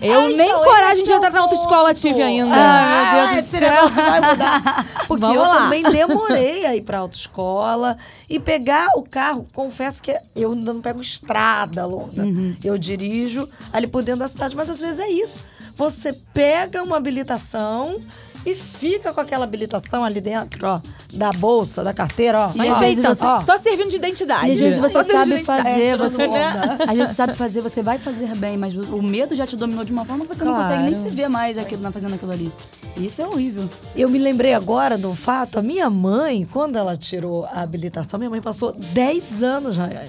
Eu 0.00 0.20
Ah, 0.20 0.28
nem 0.28 0.48
então, 0.48 0.62
coragem 0.62 1.04
de 1.04 1.12
é 1.12 1.16
entrar 1.16 1.30
na 1.30 1.40
autoescola 1.40 1.94
tive 1.94 2.20
ainda. 2.22 2.54
Ai, 2.54 3.14
meu 3.14 3.20
Deus 3.22 3.30
do 3.32 3.38
esse 3.38 3.58
céu. 3.58 3.60
negócio 3.70 3.94
vai 3.94 4.20
mudar. 4.30 4.86
Porque 5.08 5.20
Vamos 5.22 5.36
eu 5.36 5.42
lá. 5.42 5.54
também 5.62 5.82
demorei 5.84 6.66
a 6.66 6.76
ir 6.76 6.82
pra 6.82 6.98
autoescola 6.98 7.96
e 8.28 8.38
pegar 8.38 8.88
o 8.96 9.02
carro. 9.02 9.46
Confesso 9.54 10.02
que 10.02 10.14
eu 10.34 10.52
ainda 10.52 10.74
não 10.74 10.80
pego 10.82 11.00
estrada 11.00 11.86
longa. 11.86 12.22
Uhum. 12.22 12.54
Eu 12.62 12.76
dirijo 12.76 13.48
ali 13.72 13.86
por 13.86 14.02
dentro 14.02 14.20
da 14.20 14.28
cidade, 14.28 14.54
mas 14.54 14.68
às 14.68 14.80
vezes 14.80 14.98
é 14.98 15.08
isso. 15.08 15.46
Você 15.76 16.12
pega 16.34 16.82
uma 16.82 16.96
habilitação 16.96 17.98
e 18.46 18.54
fica 18.54 19.12
com 19.12 19.20
aquela 19.20 19.44
habilitação 19.44 20.04
ali 20.04 20.20
dentro, 20.20 20.66
ó, 20.66 20.80
da 21.14 21.32
bolsa, 21.32 21.82
da 21.82 21.92
carteira, 21.92 22.38
ó. 22.38 22.46
E 22.54 22.60
às 22.68 22.76
ó, 22.76 22.78
Perfeitão, 22.78 23.14
você- 23.14 23.24
ó. 23.24 23.40
só 23.40 23.58
servindo 23.58 23.90
de 23.90 23.96
identidade. 23.96 24.48
E 24.48 24.52
às 24.52 24.60
vezes 24.60 24.76
Só 24.92 25.02
você 25.02 25.04
de 25.04 25.12
sabe 25.12 25.44
fazer, 25.44 25.68
É, 25.82 25.96
você, 25.96 26.26
onda. 26.26 26.76
às 26.84 26.96
vezes 26.96 27.08
você 27.08 27.14
sabe 27.14 27.34
fazer, 27.34 27.60
você 27.60 27.82
vai 27.82 27.98
fazer 27.98 28.34
bem, 28.36 28.56
mas 28.56 28.74
o 28.76 29.02
medo 29.02 29.34
já 29.34 29.46
te 29.46 29.56
dominou 29.56 29.84
de 29.84 29.92
uma 29.92 30.04
forma 30.04 30.24
que 30.24 30.34
você 30.34 30.44
não 30.44 30.54
Claro. 30.54 30.74
consegue 30.76 30.90
nem 30.96 31.08
se 31.10 31.14
ver 31.14 31.28
mais 31.28 31.58
aquilo, 31.58 31.82
não 31.82 31.90
fazendo 31.92 32.14
aquilo 32.14 32.32
ali. 32.32 32.52
Isso 32.96 33.20
é 33.20 33.26
horrível. 33.26 33.68
Eu 33.94 34.08
me 34.08 34.18
lembrei 34.18 34.54
agora 34.54 34.96
do 34.96 35.14
fato, 35.14 35.58
a 35.58 35.62
minha 35.62 35.90
mãe, 35.90 36.44
quando 36.50 36.76
ela 36.76 36.96
tirou 36.96 37.44
a 37.52 37.62
habilitação, 37.62 38.18
minha 38.18 38.30
mãe 38.30 38.40
passou 38.40 38.72
10 38.72 39.42
anos, 39.42 39.76
Rayane, 39.76 40.08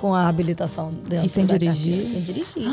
com 0.00 0.14
a 0.14 0.28
habilitação 0.28 0.90
dentro 1.08 1.26
E 1.26 1.28
sem 1.28 1.44
dirigir? 1.46 1.92
carteira, 1.96 2.10
Sem 2.12 2.22
dirigir. 2.22 2.68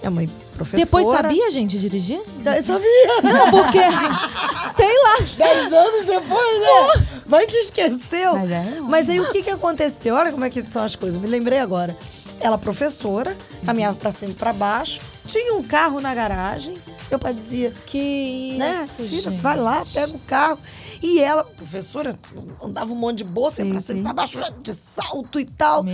Minha 0.00 0.10
mãe, 0.10 0.30
professora. 0.56 0.84
Depois 0.84 1.06
sabia, 1.06 1.50
gente, 1.50 1.78
dirigir? 1.78 2.20
Já 2.44 2.62
sabia. 2.62 3.22
Não, 3.22 3.50
porque. 3.50 3.78
sei 4.76 5.02
lá. 5.02 5.16
10 5.36 5.72
anos 5.72 6.04
depois, 6.06 6.60
né? 6.60 7.06
Vai 7.26 7.46
que 7.46 7.56
esqueceu. 7.56 8.34
Mas 8.34 8.50
é, 8.50 8.80
Mas 8.82 9.10
aí 9.10 9.20
o 9.20 9.28
que, 9.30 9.42
que 9.42 9.50
aconteceu? 9.50 10.14
Olha 10.14 10.30
como 10.32 10.44
é 10.44 10.50
que 10.50 10.64
são 10.66 10.82
as 10.84 10.94
coisas. 10.96 11.20
Me 11.20 11.26
lembrei 11.28 11.58
agora. 11.58 11.96
Ela 12.40 12.56
professora 12.56 13.36
caminhava 13.66 13.96
pra 13.96 14.12
cima 14.12 14.30
e 14.30 14.34
pra 14.34 14.52
baixo. 14.52 15.00
Tinha 15.26 15.54
um 15.54 15.62
carro 15.62 16.00
na 16.00 16.14
garagem. 16.14 16.72
Meu 17.10 17.18
pai 17.18 17.34
dizia, 17.34 17.72
Que 17.86 18.54
né? 18.56 18.82
isso, 18.84 19.02
Filha, 19.02 19.22
gente. 19.30 19.40
vai 19.40 19.56
lá, 19.56 19.82
pega 19.92 20.12
o 20.14 20.18
carro. 20.20 20.58
E 21.02 21.20
ela, 21.20 21.44
professora, 21.44 22.18
andava 22.62 22.92
um 22.92 22.96
monte 22.96 23.18
de 23.18 23.24
bolsa, 23.24 23.62
Sim, 23.64 23.70
pra 23.70 23.80
cima 23.80 23.98
sim. 23.98 24.02
pra 24.04 24.12
baixo, 24.14 24.38
de 24.62 24.74
salto 24.74 25.38
e 25.38 25.44
tal. 25.44 25.84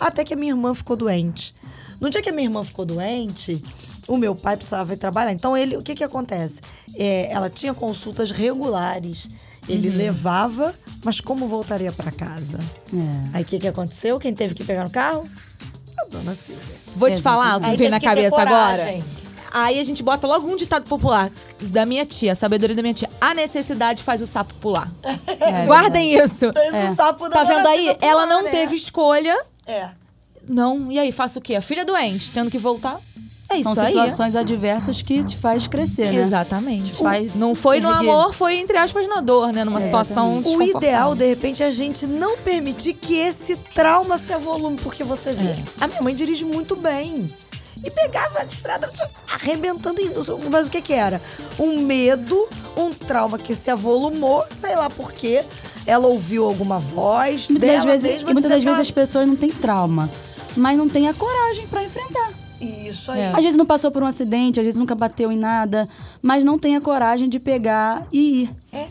Até 0.00 0.24
que 0.24 0.34
a 0.34 0.36
minha 0.36 0.52
irmã 0.52 0.74
ficou 0.74 0.96
doente. 0.96 1.54
No 2.00 2.08
dia 2.10 2.22
que 2.22 2.28
a 2.30 2.32
minha 2.32 2.46
irmã 2.46 2.64
ficou 2.64 2.84
doente, 2.84 3.62
o 4.08 4.16
meu 4.16 4.34
pai 4.34 4.56
precisava 4.56 4.92
ir 4.92 4.96
trabalhar. 4.96 5.32
Então, 5.32 5.56
ele, 5.56 5.76
o 5.76 5.82
que 5.82 5.94
que 5.94 6.04
acontece? 6.04 6.60
É, 6.96 7.30
ela 7.30 7.48
tinha 7.50 7.74
consultas 7.74 8.30
regulares. 8.30 9.28
Ele 9.68 9.88
Uhum. 9.88 9.96
levava, 9.96 10.74
mas 11.04 11.20
como 11.20 11.48
voltaria 11.48 11.90
pra 11.92 12.10
casa? 12.12 12.58
É. 12.92 13.36
Aí 13.38 13.42
o 13.42 13.46
que 13.46 13.58
que 13.58 13.68
aconteceu? 13.68 14.18
Quem 14.18 14.34
teve 14.34 14.54
que 14.54 14.62
pegar 14.64 14.84
no 14.84 14.90
carro? 14.90 15.24
A 16.00 16.04
dona 16.10 16.34
Silvia. 16.34 16.62
Vou 16.96 17.10
te 17.10 17.22
falar 17.22 17.56
o 17.56 17.60
que 17.60 17.70
teve 17.70 17.88
na 17.88 18.00
cabeça 18.00 18.40
agora. 18.42 18.82
Aí 19.54 19.78
a 19.78 19.84
gente 19.84 20.02
bota 20.02 20.26
logo 20.26 20.48
um 20.48 20.56
ditado 20.56 20.84
popular 20.88 21.30
da 21.60 21.86
minha 21.86 22.04
tia, 22.04 22.32
a 22.32 22.34
sabedoria 22.34 22.74
da 22.74 22.82
minha 22.82 22.92
tia. 22.92 23.08
A 23.20 23.32
necessidade 23.34 24.02
faz 24.02 24.20
o 24.20 24.26
sapo 24.26 24.52
pular. 24.54 24.90
É 25.40 25.64
Guardem 25.66 26.14
isso. 26.16 26.52
Fez 26.52 26.90
o 26.90 26.96
sapo 26.96 27.28
da 27.28 27.36
Tá 27.38 27.44
vendo 27.44 27.66
aí? 27.68 27.84
Silvia 27.84 27.98
Ela 28.00 28.22
pular, 28.24 28.34
não 28.34 28.42
né? 28.42 28.50
teve 28.50 28.74
escolha. 28.74 29.36
É. 29.66 29.88
Não. 30.48 30.90
E 30.90 30.98
aí, 30.98 31.12
faço 31.12 31.38
o 31.38 31.42
quê? 31.42 31.54
A 31.54 31.60
filha 31.60 31.84
doente, 31.84 32.30
tendo 32.32 32.50
que 32.50 32.58
voltar. 32.58 32.98
É 33.50 33.58
isso 33.58 33.74
São 33.74 33.84
aí. 33.84 33.92
situações 33.92 34.34
adversas 34.34 35.02
que 35.02 35.22
te 35.22 35.36
faz 35.36 35.68
crescer, 35.68 36.10
né? 36.12 36.22
Exatamente. 36.22 36.94
Faz 36.94 37.34
não 37.36 37.54
foi 37.54 37.78
no 37.78 37.90
erguer. 37.90 38.10
amor, 38.10 38.32
foi 38.32 38.56
entre 38.56 38.76
aspas 38.76 39.06
na 39.06 39.20
dor, 39.20 39.52
né? 39.52 39.64
Numa 39.64 39.80
situação 39.80 40.38
O 40.44 40.62
ideal, 40.62 41.14
de 41.14 41.26
repente, 41.28 41.62
é 41.62 41.66
a 41.66 41.70
gente 41.70 42.06
não 42.06 42.38
permitir 42.38 42.94
que 42.94 43.14
esse 43.14 43.56
trauma 43.74 44.16
se 44.18 44.32
avolume, 44.32 44.78
porque 44.82 45.04
você 45.04 45.32
vê. 45.32 45.50
É. 45.50 45.56
A 45.80 45.86
minha 45.86 46.02
mãe 46.02 46.14
dirige 46.14 46.44
muito 46.44 46.74
bem. 46.76 47.24
E 47.84 47.90
pegava 47.90 48.40
a 48.40 48.44
estrada 48.44 48.90
arrebentando. 49.32 50.00
e- 50.00 50.10
Mas 50.50 50.66
o 50.66 50.70
que 50.70 50.80
que 50.80 50.92
era? 50.92 51.20
Um 51.58 51.80
medo, 51.80 52.48
um 52.76 52.92
trauma 52.92 53.38
que 53.38 53.54
se 53.54 53.70
avolumou, 53.70 54.44
sei 54.50 54.74
lá 54.74 54.88
por 54.88 55.12
quê. 55.12 55.44
Ela 55.86 56.06
ouviu 56.06 56.46
alguma 56.46 56.78
voz 56.78 57.48
Muitas 57.50 57.68
dela 57.68 57.84
vezes, 57.84 58.02
mesma 58.04 58.30
e 58.30 58.32
muitas 58.32 58.50
das 58.50 58.64
vezes 58.64 58.80
as 58.80 58.90
pessoas 58.90 59.28
não 59.28 59.36
têm 59.36 59.50
trauma, 59.50 60.08
mas 60.56 60.78
não 60.78 60.88
têm 60.88 61.08
a 61.08 61.14
coragem 61.14 61.66
pra 61.66 61.82
enfrentar. 61.84 62.30
Isso 62.60 63.10
aí. 63.12 63.26
Às 63.26 63.42
vezes 63.42 63.56
não 63.56 63.66
passou 63.66 63.90
por 63.90 64.02
um 64.02 64.06
acidente, 64.06 64.58
às 64.58 64.64
vezes 64.64 64.80
nunca 64.80 64.94
bateu 64.94 65.30
em 65.30 65.36
nada, 65.36 65.86
mas 66.24 66.42
não 66.44 66.58
tem 66.58 66.74
a 66.74 66.80
coragem 66.80 67.28
de 67.28 67.38
pegar 67.38 68.02
e 68.12 68.42
ir. 68.44 68.50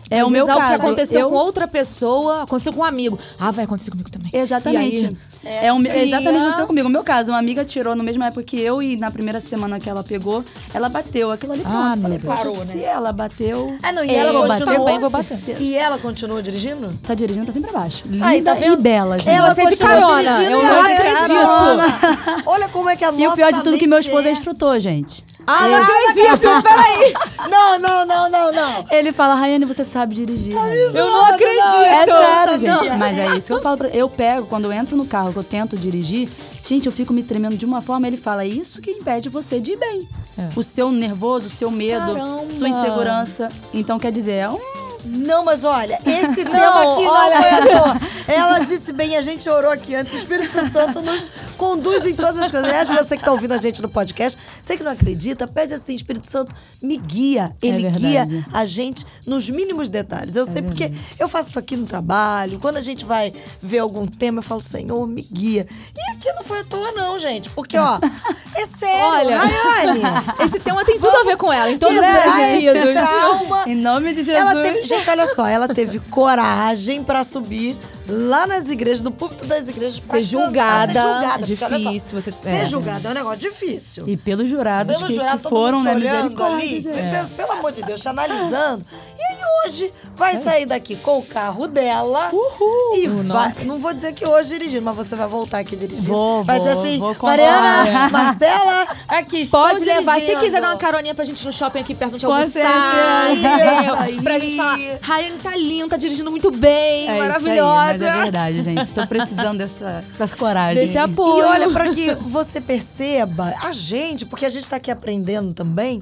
É, 0.09 0.21
Às 0.21 0.27
o 0.27 0.31
meu 0.31 0.45
caso. 0.47 0.59
que 0.61 0.73
aconteceu 0.75 1.19
eu, 1.21 1.29
com 1.29 1.35
outra 1.35 1.67
pessoa, 1.67 2.43
aconteceu 2.43 2.71
com 2.71 2.79
um 2.79 2.83
amigo. 2.85 3.19
Ah, 3.37 3.51
vai 3.51 3.65
acontecer 3.65 3.91
comigo 3.91 4.09
também. 4.09 4.29
Exatamente. 4.33 5.17
E 5.43 5.47
aí, 5.49 5.57
É, 5.65 5.73
um, 5.73 5.81
Fia. 5.81 5.97
exatamente 6.03 6.29
o 6.29 6.31
que 6.31 6.37
aconteceu 6.43 6.67
comigo. 6.67 6.87
O 6.87 6.91
meu 6.91 7.03
caso, 7.03 7.31
uma 7.31 7.37
amiga 7.39 7.65
tirou 7.65 7.93
no 7.93 8.01
mesma 8.01 8.27
época 8.27 8.43
que 8.43 8.57
eu 8.57 8.81
e 8.81 8.95
na 8.95 9.11
primeira 9.11 9.41
semana 9.41 9.81
que 9.81 9.89
ela 9.89 10.01
pegou, 10.01 10.41
ela 10.73 10.87
bateu. 10.87 11.31
Aquilo 11.31 11.51
ali 11.51 11.63
pronto. 11.63 11.75
Ah, 11.77 11.97
Falei, 12.01 12.19
Parou, 12.19 12.55
se 12.65 12.77
né? 12.77 12.85
ela 12.85 13.11
bateu, 13.11 13.75
Ah, 13.83 13.91
não, 13.91 14.05
e 14.05 14.09
É, 14.11 14.15
ela 14.19 14.31
vou 14.31 14.47
bater, 14.47 14.63
continuou. 14.65 14.85
bem, 14.87 14.99
vou 14.99 15.09
bater. 15.09 15.37
E 15.59 15.75
ela 15.75 15.97
continua 15.97 16.41
dirigindo? 16.41 16.89
tá 17.05 17.13
dirigindo 17.13 17.43
pra 17.45 17.53
cima 17.53 17.67
e 17.67 17.71
pra 17.71 17.79
baixo. 17.81 18.03
Linda 18.05 18.25
Aí, 18.25 18.41
tá 18.41 18.55
e 18.55 18.59
vendo? 18.59 18.81
bela, 18.81 19.17
gente. 19.17 19.29
Ela 19.35 19.53
Você 19.53 19.63
de 19.63 19.69
continua 19.71 19.89
carona, 19.89 20.43
eu 20.43 20.49
e 20.59 20.63
não 20.63 20.85
é 20.85 20.93
acredito. 20.93 22.43
Olha 22.45 22.69
como 22.69 22.89
é 22.89 22.95
que 22.95 23.03
a 23.03 23.11
nossa 23.11 23.21
E 23.23 23.27
o 23.27 23.33
pior 23.33 23.51
de 23.51 23.61
tudo 23.63 23.75
é 23.75 23.79
que 23.79 23.87
meu 23.87 23.99
esposo 23.99 24.27
é 24.27 24.29
é. 24.29 24.31
instrutor, 24.31 24.79
gente. 24.79 25.23
Ah, 25.45 25.67
não 25.67 25.75
acredito, 25.83 26.63
peraí. 26.63 27.13
Não, 27.49 27.79
não, 27.79 28.05
não, 28.05 28.29
não, 28.29 28.51
não. 28.51 28.85
Ele 28.91 29.11
fala, 29.11 29.35
Rayane, 29.35 29.65
você 29.65 29.83
sabe 29.85 30.15
dirigir. 30.15 30.55
Rayane." 30.55 30.95
Eu 30.95 31.05
não 31.11 31.25
acredito. 31.25 31.63
É 31.85 32.05
Não, 32.05 32.17
sério, 32.21 32.51
sabia. 32.53 32.75
gente. 32.77 32.97
Mas 32.97 33.17
é 33.17 33.25
isso 33.37 33.47
que 33.47 33.53
eu 33.53 33.61
falo 33.61 33.77
pra 33.77 33.87
Eu 33.89 34.09
pego, 34.09 34.45
quando 34.47 34.65
eu 34.65 34.71
entro 34.71 34.95
no 34.95 35.05
carro, 35.05 35.31
que 35.31 35.39
eu 35.39 35.43
tento 35.43 35.77
dirigir, 35.77 36.29
gente, 36.65 36.85
eu 36.85 36.91
fico 36.91 37.13
me 37.13 37.23
tremendo 37.23 37.57
de 37.57 37.65
uma 37.65 37.81
forma. 37.81 38.07
Ele 38.07 38.17
fala, 38.17 38.43
é 38.43 38.47
isso 38.47 38.81
que 38.81 38.91
impede 38.91 39.29
você 39.29 39.59
de 39.59 39.71
ir 39.73 39.77
bem. 39.79 40.07
O 40.55 40.63
seu 40.63 40.91
nervoso, 40.91 41.47
o 41.47 41.49
seu 41.49 41.69
medo, 41.69 42.13
Caramba. 42.13 42.45
sua 42.51 42.69
insegurança. 42.69 43.47
Então, 43.73 43.99
quer 43.99 44.11
dizer, 44.11 44.33
é 44.33 44.49
um. 44.49 44.59
Não, 45.05 45.43
mas 45.43 45.65
olha, 45.65 45.99
esse 46.05 46.45
tema 46.45 46.57
Não, 46.59 46.93
aqui 46.93 47.05
olha. 47.05 47.35
não 47.35 47.41
foi 47.41 47.73
à 47.73 47.79
toa. 47.81 47.97
Ela 48.25 48.59
disse 48.59 48.93
bem, 48.93 49.17
a 49.17 49.21
gente 49.21 49.49
orou 49.49 49.69
aqui 49.69 49.93
antes. 49.95 50.13
O 50.13 50.17
Espírito 50.17 50.69
Santo 50.69 51.01
nos 51.01 51.29
conduz 51.57 52.05
em 52.07 52.15
todas 52.15 52.39
as 52.39 52.49
coisas. 52.49 52.69
Aliás, 52.69 52.87
você 52.87 53.17
que 53.17 53.23
tá 53.25 53.33
ouvindo 53.33 53.51
a 53.53 53.57
gente 53.57 53.81
no 53.81 53.89
podcast, 53.89 54.39
você 54.63 54.77
que 54.77 54.83
não 54.83 54.91
acredita, 54.91 55.45
pede 55.45 55.73
assim, 55.73 55.93
Espírito 55.93 56.25
Santo, 56.25 56.53
me 56.81 56.97
guia. 56.97 57.53
Ele 57.61 57.81
verdade. 57.83 57.99
guia 57.99 58.45
a 58.53 58.63
gente 58.65 59.05
nos 59.27 59.49
mínimos 59.49 59.89
detalhes. 59.89 60.35
Eu 60.37 60.45
sei 60.45 60.61
porque 60.61 60.89
eu 61.19 61.27
faço 61.27 61.49
isso 61.49 61.59
aqui 61.59 61.75
no 61.75 61.85
trabalho. 61.85 62.57
Quando 62.59 62.77
a 62.77 62.81
gente 62.81 63.03
vai 63.03 63.33
ver 63.61 63.79
algum 63.79 64.07
tema, 64.07 64.39
eu 64.39 64.43
falo, 64.43 64.61
Senhor, 64.61 65.05
me 65.05 65.21
guia. 65.21 65.67
E 65.97 66.11
aqui 66.13 66.31
não 66.33 66.43
foi 66.43 66.61
à 66.61 66.63
toa, 66.63 66.91
não, 66.93 67.19
gente. 67.19 67.49
Porque, 67.49 67.77
ó, 67.77 67.99
é 68.55 68.65
sério. 68.65 69.03
Olha, 69.03 69.37
Rayane. 69.41 70.01
esse 70.45 70.59
tema 70.61 70.85
tem 70.85 70.97
tudo 70.97 71.15
a 71.17 71.23
ver 71.23 71.35
com 71.35 71.51
ela, 71.51 71.69
em 71.69 71.77
todos 71.77 71.97
os 71.97 72.05
sentidos. 72.05 72.93
trauma. 72.93 73.63
Em 73.67 73.75
nome 73.75 74.13
de 74.13 74.23
Jesus. 74.23 74.53
Teve, 74.61 74.83
gente, 74.83 75.09
olha 75.09 75.27
só, 75.33 75.45
ela 75.47 75.67
teve 75.67 75.99
coragem 75.99 77.03
pra 77.03 77.23
subir 77.23 77.77
lá 78.07 78.45
nas 78.47 78.69
igrejas, 78.69 79.01
no 79.01 79.11
púlpito 79.11 79.45
das 79.45 79.67
igrejas, 79.67 79.99
pra 79.99 80.19
Ser 80.21 80.35
cantar, 80.37 80.45
julgada, 80.45 80.93
ser 80.93 81.01
julgada. 81.01 81.45
porque, 81.47 81.63
olha 81.63 81.69
só, 81.83 81.89
difícil, 81.91 82.21
você- 82.21 82.31
ser 82.31 82.49
é. 82.49 82.65
julgada 82.65 83.07
é 83.07 83.11
um 83.11 83.13
negócio 83.13 83.39
difícil. 83.39 84.03
E 84.07 84.17
pelos 84.17 84.49
jurados 84.55 84.95
Pelo 84.95 85.07
que, 85.07 85.13
jurado, 85.15 85.37
que 85.37 85.43
todo 85.43 85.55
foram, 85.55 85.77
mundo 85.79 85.85
né? 85.85 85.91
te 85.93 85.97
olhando 85.97 86.23
Misericórdia, 86.23 86.55
ali, 86.55 86.81
gente. 86.81 87.33
pelo, 87.35 87.51
amor 87.53 87.71
de 87.71 87.83
Deus, 87.83 87.99
te 87.99 88.07
analisando. 88.09 88.85
E 89.17 89.21
aí 89.21 89.39
hoje 89.65 89.91
vai 90.15 90.37
sair 90.37 90.65
daqui 90.65 90.95
com 90.97 91.17
o 91.17 91.23
carro 91.23 91.67
dela 91.67 92.29
Uhul. 92.31 92.95
e 92.95 93.07
vai, 93.07 93.53
não 93.65 93.79
vou 93.79 93.93
dizer 93.93 94.13
que 94.13 94.25
hoje 94.25 94.49
dirigindo, 94.49 94.83
mas 94.83 94.95
você 94.95 95.15
vai 95.15 95.27
voltar 95.27 95.59
aqui 95.59 95.75
dirigindo. 95.75 96.11
Vou, 96.11 96.43
vai 96.43 96.59
dizer 96.59 96.73
vou, 96.73 96.83
assim, 96.83 96.99
vou 96.99 97.15
com 97.15 97.25
Mariana. 97.27 98.09
Marcela, 98.09 98.72
aqui 99.19 99.47
Pode 99.47 99.83
levar. 99.83 100.13
Se 100.15 100.19
dirigindo." 100.21 100.43
quiser 100.45 100.61
dar 100.61 100.69
uma 100.69 100.77
caroninha 100.77 101.13
pra 101.15 101.23
gente 101.25 101.45
no 101.45 101.53
shopping 101.53 101.79
aqui 101.79 101.93
perto 101.95 102.17
de 102.17 102.25
almoçar. 102.25 103.31
entendeu? 103.31 104.23
Pra 104.23 104.39
gente 104.39 104.55
falar, 104.55 104.77
Rayane 105.01 105.37
tá 105.37 105.55
linda, 105.55 105.89
tá 105.89 105.97
dirigindo 105.97 106.29
muito 106.31 106.51
bem, 106.51 107.01
É 107.01 107.03
isso 107.03 107.11
aí, 107.11 107.19
maravilhosa. 107.19 107.75
mas 107.83 108.01
é 108.01 108.21
verdade, 108.23 108.63
gente. 108.63 108.91
Tô 108.93 109.07
precisando 109.07 109.57
dessa, 109.57 110.03
dessa 110.17 110.35
coragem. 110.35 110.83
Desse 110.85 110.97
apoio. 110.97 111.43
E 111.43 111.45
olha, 111.45 111.69
pra 111.69 111.93
que 111.93 112.13
você 112.15 112.59
perceba, 112.61 113.53
a 113.63 113.71
gente, 113.71 114.25
porque 114.25 114.45
a 114.45 114.49
gente 114.49 114.69
tá 114.69 114.77
aqui 114.77 114.91
aprendendo 114.91 115.53
também, 115.53 115.99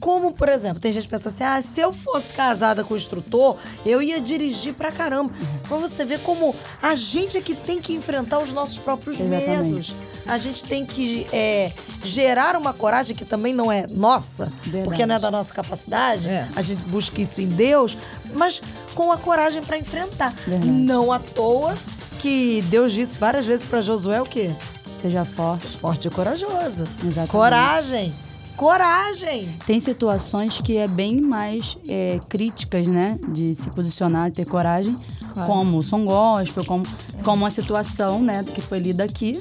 como, 0.00 0.32
por 0.32 0.48
exemplo, 0.48 0.78
tem 0.80 0.92
gente 0.92 1.04
que 1.04 1.10
pensa 1.10 1.28
assim, 1.30 1.42
ah, 1.42 1.60
se 1.62 1.80
eu 1.80 1.92
fosse 1.92 2.32
casada 2.34 2.84
com 2.84 2.94
o 2.94 2.96
instrutor, 2.96 3.56
eu 3.86 4.00
ia 4.02 4.20
dirigir 4.20 4.74
pra 4.74 4.92
caramba. 4.92 5.32
Pra 5.66 5.76
você 5.78 6.04
ver 6.04 6.20
como 6.20 6.54
a 6.82 6.94
gente 6.94 7.36
é 7.36 7.40
que 7.40 7.54
tem 7.54 7.80
que 7.80 7.94
enfrentar 7.94 8.38
os 8.38 8.52
nossos 8.52 8.78
próprios 8.78 9.18
Exatamente. 9.18 9.62
medos. 9.64 9.94
A 10.28 10.36
gente 10.38 10.64
tem 10.64 10.84
que 10.84 11.26
é, 11.32 11.72
gerar 12.04 12.54
uma 12.54 12.72
coragem 12.74 13.16
que 13.16 13.24
também 13.24 13.54
não 13.54 13.72
é 13.72 13.86
nossa, 13.92 14.52
Verdade. 14.62 14.84
porque 14.84 15.06
não 15.06 15.14
é 15.14 15.18
da 15.18 15.30
nossa 15.30 15.52
capacidade. 15.54 16.28
É. 16.28 16.46
A 16.54 16.62
gente 16.62 16.82
busca 16.82 17.20
isso 17.20 17.40
em 17.40 17.48
Deus, 17.48 17.96
mas 18.34 18.60
com 18.94 19.10
a 19.10 19.16
coragem 19.16 19.62
pra 19.62 19.78
enfrentar. 19.78 20.32
Verdade. 20.46 20.70
Não 20.70 21.10
à 21.10 21.18
toa 21.18 21.74
que 22.20 22.62
Deus 22.68 22.92
disse 22.92 23.16
várias 23.18 23.46
vezes 23.46 23.66
pra 23.66 23.80
Josué 23.80 24.20
o 24.20 24.26
quê? 24.26 24.50
Seja 25.00 25.24
forte. 25.24 25.78
Forte 25.78 26.08
e 26.08 26.10
corajosa. 26.10 26.84
Exatamente. 27.02 27.30
Coragem. 27.30 28.14
Coragem. 28.58 29.48
Tem 29.64 29.78
situações 29.78 30.58
que 30.58 30.78
é 30.78 30.88
bem 30.88 31.20
mais 31.20 31.78
é, 31.88 32.18
críticas, 32.28 32.88
né? 32.88 33.16
De 33.28 33.54
se 33.54 33.70
posicionar, 33.70 34.32
ter 34.32 34.44
coragem, 34.46 34.96
como 35.46 35.78
o 35.78 35.82
som 35.84 36.04
gospel, 36.04 36.64
como, 36.64 36.82
como 37.22 37.44
uma 37.44 37.50
situação, 37.50 38.20
né? 38.20 38.42
Que 38.42 38.60
foi 38.60 38.80
lida 38.80 39.04
aqui. 39.04 39.40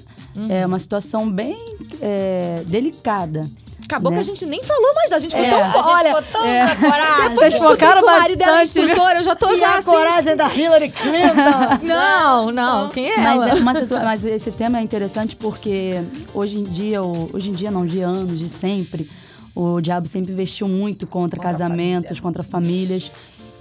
É 0.50 0.68
uma 0.68 0.78
situação 0.78 1.32
bem 1.32 1.58
é, 2.00 2.64
delicada. 2.68 3.42
Acabou 3.90 4.12
né? 4.12 4.18
que 4.18 4.22
a 4.22 4.26
gente 4.26 4.46
nem 4.46 4.62
falou 4.64 4.94
mais, 4.96 5.12
a 5.14 5.20
gente 5.20 5.32
ficou 5.36 5.46
É, 5.46 5.50
tão 5.50 5.62
a 5.62 5.66
fo- 5.66 5.78
gente 5.78 5.88
Olha, 5.88 6.16
ficou 6.16 6.24
tão 6.42 6.46
é. 6.46 6.76
coragem. 6.76 7.30
depois 7.30 7.30
de 7.30 7.36
Vocês 7.36 7.62
focaram 7.64 8.02
que 8.02 8.08
o 8.08 8.12
marido 8.20 8.38
dela 8.40 8.62
instrutor, 8.62 9.12
eu 9.12 9.24
já 9.24 9.36
tô 9.36 9.50
E 9.54 9.60
já 9.60 9.68
a 9.70 9.78
assim. 9.78 9.90
coragem 9.92 10.36
da 10.36 10.54
Hillary 10.54 10.90
Clinton. 10.92 11.78
Não, 11.88 12.52
não, 12.52 12.90
quem 12.90 13.10
é 13.10 13.18
Mas, 13.18 13.36
ela? 13.36 13.50
é 13.78 13.82
situa- 13.82 14.00
mas 14.04 14.26
esse 14.26 14.52
tema 14.52 14.80
é 14.80 14.82
interessante 14.82 15.36
porque 15.36 16.02
hoje 16.34 16.58
em 16.60 16.64
dia, 16.64 17.02
hoje 17.02 17.50
em 17.50 17.54
dia 17.54 17.72
não, 17.72 17.86
de 17.86 18.02
anos, 18.02 18.38
de 18.40 18.50
sempre, 18.50 19.10
o 19.56 19.80
diabo 19.82 20.08
sempre 20.08 20.32
investiu 20.34 20.68
muito 20.68 21.08
contra, 21.08 21.38
Contra 21.40 21.52
casamentos, 21.54 22.08
família. 22.18 22.22
contra 22.22 22.44
famílias. 22.44 23.12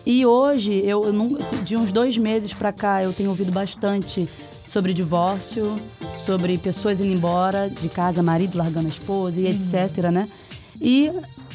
E 0.05 0.25
hoje, 0.27 0.81
eu, 0.85 1.03
de 1.63 1.77
uns 1.77 1.93
dois 1.93 2.17
meses 2.19 2.53
pra 2.53 2.73
cá, 2.73 3.03
eu 3.03 3.13
tenho 3.13 3.29
ouvido 3.31 3.51
bastante 3.53 4.29
sobre 4.67 4.93
divórcio, 4.93 5.75
sobre 6.27 6.59
pessoas 6.59 6.99
indo 6.99 7.13
embora 7.13 7.71
de 7.71 7.89
casa, 7.89 8.23
marido 8.23 8.59
largando 8.59 8.87
a 8.87 8.91
esposa 8.91 9.41
e 9.41 9.47
etc, 9.47 10.11
né? 10.11 10.25
E 10.81 11.11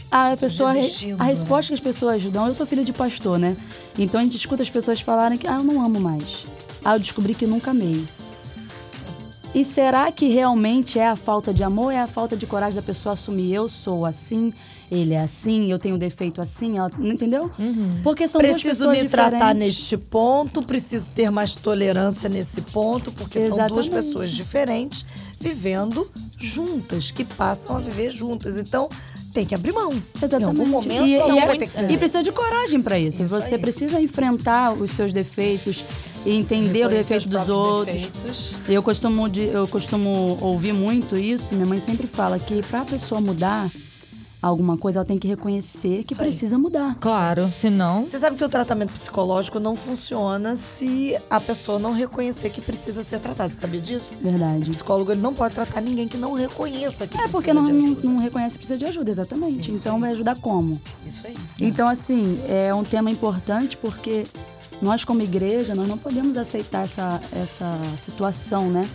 a 0.09 0.35
pessoa, 0.37 0.71
a 0.71 0.73
né? 0.73 0.81
resposta 1.25 1.67
que 1.67 1.73
as 1.73 1.79
pessoas 1.79 2.23
dão, 2.23 2.47
eu 2.47 2.53
sou 2.53 2.65
filha 2.65 2.83
de 2.83 2.93
pastor, 2.93 3.37
né? 3.37 3.55
Então 3.99 4.19
a 4.19 4.23
gente 4.23 4.37
escuta 4.37 4.63
as 4.63 4.69
pessoas 4.69 5.01
falarem 5.01 5.37
que, 5.37 5.47
ah, 5.47 5.57
eu 5.57 5.63
não 5.63 5.83
amo 5.83 5.99
mais. 5.99 6.45
Ah, 6.83 6.95
eu 6.95 6.99
descobri 6.99 7.35
que 7.35 7.45
nunca 7.45 7.71
amei. 7.71 8.01
E 9.53 9.65
será 9.65 10.09
que 10.11 10.29
realmente 10.29 10.97
é 10.97 11.07
a 11.07 11.15
falta 11.17 11.53
de 11.53 11.63
amor 11.63 11.93
é 11.93 11.99
a 11.99 12.07
falta 12.07 12.37
de 12.37 12.45
coragem 12.45 12.75
da 12.75 12.81
pessoa 12.81 13.13
assumir 13.13 13.53
eu 13.53 13.67
sou 13.67 14.05
assim, 14.05 14.53
ele 14.91 15.13
é 15.13 15.21
assim, 15.21 15.71
eu 15.71 15.79
tenho 15.79 15.97
defeito 15.97 16.41
assim, 16.41 16.77
ela, 16.77 16.91
entendeu? 16.99 17.49
Porque 18.03 18.27
são 18.27 18.41
duas 18.41 18.53
Preciso 18.55 18.75
pessoas 18.89 19.01
me 19.01 19.07
tratar 19.09 19.53
diferentes. 19.53 19.57
neste 19.59 19.97
ponto, 19.97 20.61
preciso 20.61 21.09
ter 21.11 21.31
mais 21.31 21.55
tolerância 21.55 22.27
nesse 22.27 22.59
ponto, 22.61 23.11
porque 23.13 23.39
são 23.39 23.55
duas 23.57 23.71
Exatamente. 23.71 23.89
pessoas 23.89 24.31
diferentes 24.31 25.05
vivendo 25.39 26.05
juntas, 26.37 27.09
que 27.11 27.23
passam 27.23 27.77
a 27.77 27.79
viver 27.79 28.11
juntas. 28.11 28.57
Então, 28.57 28.89
tem 29.33 29.45
que 29.45 29.55
abrir 29.55 29.71
mão. 29.71 29.91
Exatamente. 30.21 30.43
Em 30.43 30.45
algum 30.61 30.65
momento, 30.69 31.05
e, 31.05 31.11
e 31.11 31.15
é- 31.15 31.45
vai 31.47 31.57
ter 31.57 31.67
que 31.67 31.71
ceder. 31.73 31.91
e 31.91 31.97
precisa 31.97 32.21
de 32.21 32.31
coragem 32.31 32.81
para 32.81 32.99
isso. 32.99 33.21
Isso 33.21 33.29
Você 33.29 33.55
aí. 33.55 33.61
precisa 33.61 33.99
enfrentar 34.01 34.73
os 34.73 34.91
seus 34.91 35.13
defeitos 35.13 35.83
e 36.25 36.31
entender 36.35 36.85
o 36.85 36.89
Reconhecer 36.89 37.15
defeito 37.15 37.17
os 37.19 37.23
dos 37.31 37.43
próprios 37.45 37.57
outros. 37.57 37.95
defeitos. 37.95 38.51
Eu 38.69 38.83
costumo, 38.83 39.29
de- 39.29 39.45
eu 39.47 39.67
costumo 39.67 40.37
ouvir 40.41 40.73
muito 40.73 41.15
isso. 41.17 41.53
Minha 41.55 41.65
mãe 41.67 41.79
sempre 41.79 42.07
fala 42.07 42.37
que 42.37 42.61
para 42.63 42.81
a 42.81 42.85
pessoa 42.85 43.21
mudar 43.21 43.69
alguma 44.41 44.75
coisa, 44.77 44.99
ela 44.99 45.05
tem 45.05 45.19
que 45.19 45.27
reconhecer 45.27 46.03
que 46.03 46.13
Isso 46.13 46.21
aí. 46.21 46.27
precisa 46.29 46.57
mudar. 46.57 46.95
Claro, 46.99 47.49
senão. 47.51 48.07
Você 48.07 48.17
sabe 48.17 48.35
que 48.37 48.43
o 48.43 48.49
tratamento 48.49 48.91
psicológico 48.93 49.59
não 49.59 49.75
funciona 49.75 50.55
se 50.55 51.15
a 51.29 51.39
pessoa 51.39 51.77
não 51.77 51.93
reconhecer 51.93 52.49
que 52.49 52.61
precisa 52.61 53.03
ser 53.03 53.19
tratada. 53.19 53.53
Você 53.53 53.59
sabia 53.61 53.79
disso? 53.81 54.15
O 54.19 54.23
Verdade. 54.23 54.69
psicólogo 54.69 55.11
ele 55.11 55.21
não 55.21 55.33
pode 55.33 55.53
tratar 55.55 55.81
ninguém 55.81 56.07
que 56.07 56.17
não 56.17 56.33
reconheça 56.33 57.05
que 57.05 57.15
É 57.19 57.27
porque 57.27 57.51
precisa 57.51 57.53
não, 57.53 57.65
de 57.67 57.73
não, 57.73 57.91
ajuda. 57.93 58.07
não 58.07 58.17
reconhece 58.19 58.53
que 58.57 58.65
precisa 58.65 58.79
de 58.79 58.85
ajuda, 58.85 59.09
exatamente. 59.11 59.71
então 59.71 59.99
vai 59.99 60.11
ajudar 60.11 60.35
como? 60.39 60.79
Isso 61.05 61.27
aí. 61.27 61.35
Então, 61.59 61.87
assim, 61.87 62.39
é 62.47 62.73
um 62.73 62.83
tema 62.83 63.11
importante 63.11 63.77
porque 63.77 64.25
nós, 64.81 65.03
como 65.05 65.21
igreja, 65.21 65.75
nós 65.75 65.87
não 65.87 65.97
podemos 65.97 66.35
aceitar 66.37 66.81
essa, 66.83 67.21
essa 67.33 67.79
situação, 68.03 68.69
né? 68.71 68.87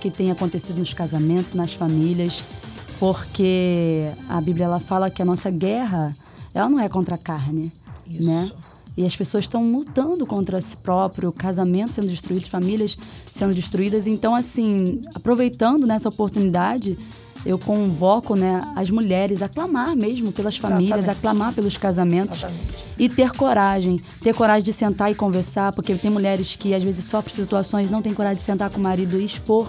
Que 0.00 0.10
tem 0.10 0.30
acontecido 0.30 0.78
nos 0.78 0.94
casamentos, 0.94 1.52
nas 1.52 1.72
famílias, 1.74 2.42
porque 2.98 4.10
a 4.28 4.40
Bíblia 4.40 4.66
ela 4.66 4.80
fala 4.80 5.10
que 5.10 5.22
a 5.22 5.24
nossa 5.24 5.50
guerra, 5.50 6.10
ela 6.54 6.68
não 6.68 6.80
é 6.80 6.88
contra 6.88 7.14
a 7.14 7.18
carne, 7.18 7.72
Isso. 8.08 8.24
né? 8.24 8.48
E 8.96 9.04
as 9.04 9.14
pessoas 9.14 9.44
estão 9.44 9.60
lutando 9.70 10.24
contra 10.26 10.60
si 10.60 10.78
próprio, 10.78 11.30
casamentos 11.30 11.94
sendo 11.94 12.08
destruídos, 12.08 12.48
famílias 12.48 12.96
sendo 13.34 13.52
destruídas. 13.52 14.06
Então, 14.06 14.34
assim, 14.34 15.00
aproveitando 15.14 15.86
nessa 15.86 16.08
oportunidade, 16.08 16.98
eu 17.44 17.58
convoco 17.58 18.34
né, 18.34 18.58
as 18.74 18.88
mulheres 18.88 19.42
a 19.42 19.48
clamar 19.48 19.94
mesmo 19.94 20.32
pelas 20.32 20.56
famílias, 20.56 20.92
a 20.92 20.98
Exatamente. 20.98 21.20
clamar 21.20 21.52
pelos 21.52 21.76
casamentos 21.76 22.38
Exatamente. 22.38 22.66
e 22.98 23.08
ter 23.08 23.30
coragem, 23.32 24.00
ter 24.22 24.34
coragem 24.34 24.64
de 24.64 24.72
sentar 24.72 25.12
e 25.12 25.14
conversar, 25.14 25.72
porque 25.72 25.94
tem 25.94 26.10
mulheres 26.10 26.56
que 26.56 26.74
às 26.74 26.82
vezes 26.82 27.04
sofrem 27.04 27.34
situações, 27.34 27.90
não 27.90 28.00
tem 28.00 28.14
coragem 28.14 28.38
de 28.38 28.44
sentar 28.44 28.70
com 28.70 28.78
o 28.78 28.82
marido 28.82 29.20
e 29.20 29.26
expor, 29.26 29.68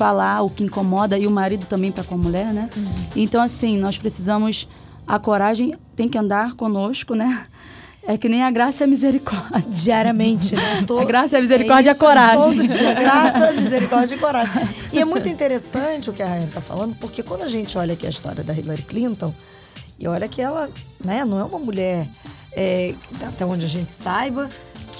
falar 0.00 0.40
o 0.40 0.48
que 0.48 0.64
incomoda 0.64 1.18
e 1.18 1.26
o 1.26 1.30
marido 1.30 1.66
também 1.66 1.92
para 1.92 2.02
com 2.04 2.14
a 2.14 2.18
mulher, 2.18 2.54
né? 2.54 2.70
Então 3.14 3.42
assim, 3.42 3.76
nós 3.78 3.98
precisamos 3.98 4.66
a 5.06 5.18
coragem 5.18 5.74
tem 5.94 6.08
que 6.08 6.16
andar 6.16 6.54
conosco, 6.54 7.14
né? 7.14 7.44
É 8.06 8.16
que 8.16 8.26
nem 8.30 8.42
a 8.42 8.50
graça 8.50 8.82
e 8.82 8.84
a 8.84 8.86
misericórdia. 8.86 9.60
Diariamente, 9.68 10.54
né? 10.56 10.82
Tô- 10.86 10.98
A 11.00 11.04
graça, 11.04 11.36
a 11.36 11.40
misericórdia 11.42 11.90
e 11.90 11.90
a 11.90 11.92
isso, 11.92 12.00
coragem. 12.00 12.42
Todo 12.56 12.66
dia, 12.66 12.94
graça, 12.94 13.52
misericórdia 13.52 14.14
e 14.14 14.18
coragem. 14.18 14.68
E 14.94 14.98
é 15.00 15.04
muito 15.04 15.28
interessante 15.28 16.08
o 16.08 16.12
que 16.14 16.22
a 16.22 16.26
Ryan 16.26 16.46
tá 16.46 16.62
falando, 16.62 16.96
porque 16.98 17.22
quando 17.22 17.42
a 17.42 17.48
gente 17.48 17.76
olha 17.76 17.92
aqui 17.92 18.06
a 18.06 18.10
história 18.10 18.42
da 18.42 18.54
Hillary 18.54 18.82
Clinton, 18.84 19.32
e 20.00 20.08
olha 20.08 20.26
que 20.26 20.40
ela 20.40 20.66
né, 21.04 21.26
não 21.26 21.38
é 21.38 21.44
uma 21.44 21.58
mulher, 21.58 22.06
é, 22.56 22.94
até 23.28 23.44
onde 23.44 23.66
a 23.66 23.68
gente 23.68 23.92
saiba, 23.92 24.48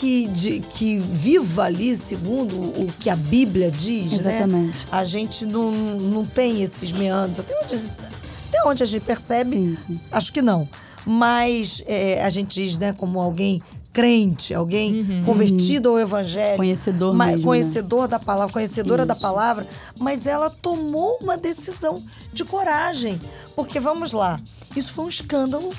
que, 0.00 0.26
de- 0.28 0.60
que 0.60 0.98
viva 0.98 1.64
ali 1.64 1.94
segundo 1.94 2.54
o 2.58 2.90
que 2.98 3.10
a 3.10 3.16
Bíblia 3.16 3.70
diz, 3.70 4.12
Exatamente. 4.14 4.50
né? 4.50 4.72
A 4.90 5.04
gente 5.04 5.44
não, 5.44 5.70
não 5.72 6.24
tem 6.24 6.62
esses 6.62 6.90
meandros. 6.92 7.40
Até 7.40 7.54
onde 7.62 7.74
a 7.74 7.78
gente, 7.78 8.00
até 8.48 8.64
onde 8.66 8.82
a 8.82 8.86
gente 8.86 9.02
percebe, 9.04 9.50
Sim, 9.50 9.76
sim. 9.86 10.00
acho 10.10 10.32
que 10.32 10.40
não. 10.40 10.66
Mas 11.06 11.82
é, 11.86 12.24
a 12.24 12.30
gente 12.30 12.54
diz, 12.54 12.78
né, 12.78 12.94
como 12.94 13.20
alguém 13.20 13.60
crente, 13.92 14.54
alguém 14.54 15.22
convertido 15.24 15.88
ao 15.90 15.98
evangelho. 15.98 16.56
Conhecedor 16.56 17.12
ma- 17.12 17.26
mesmo, 17.26 17.38
né? 17.40 17.44
Conhecedor 17.44 18.08
da 18.08 18.18
palavra, 18.18 18.52
conhecedora 18.52 19.04
da 19.04 19.16
palavra. 19.16 19.66
Mas 19.98 20.26
ela 20.26 20.48
tomou 20.48 21.18
uma 21.22 21.36
decisão 21.36 21.94
de 22.32 22.44
coragem. 22.44 23.18
Porque, 23.56 23.78
vamos 23.80 24.12
lá, 24.12 24.38
isso 24.76 24.92
foi 24.94 25.04
um 25.06 25.08
escândalo. 25.08 25.70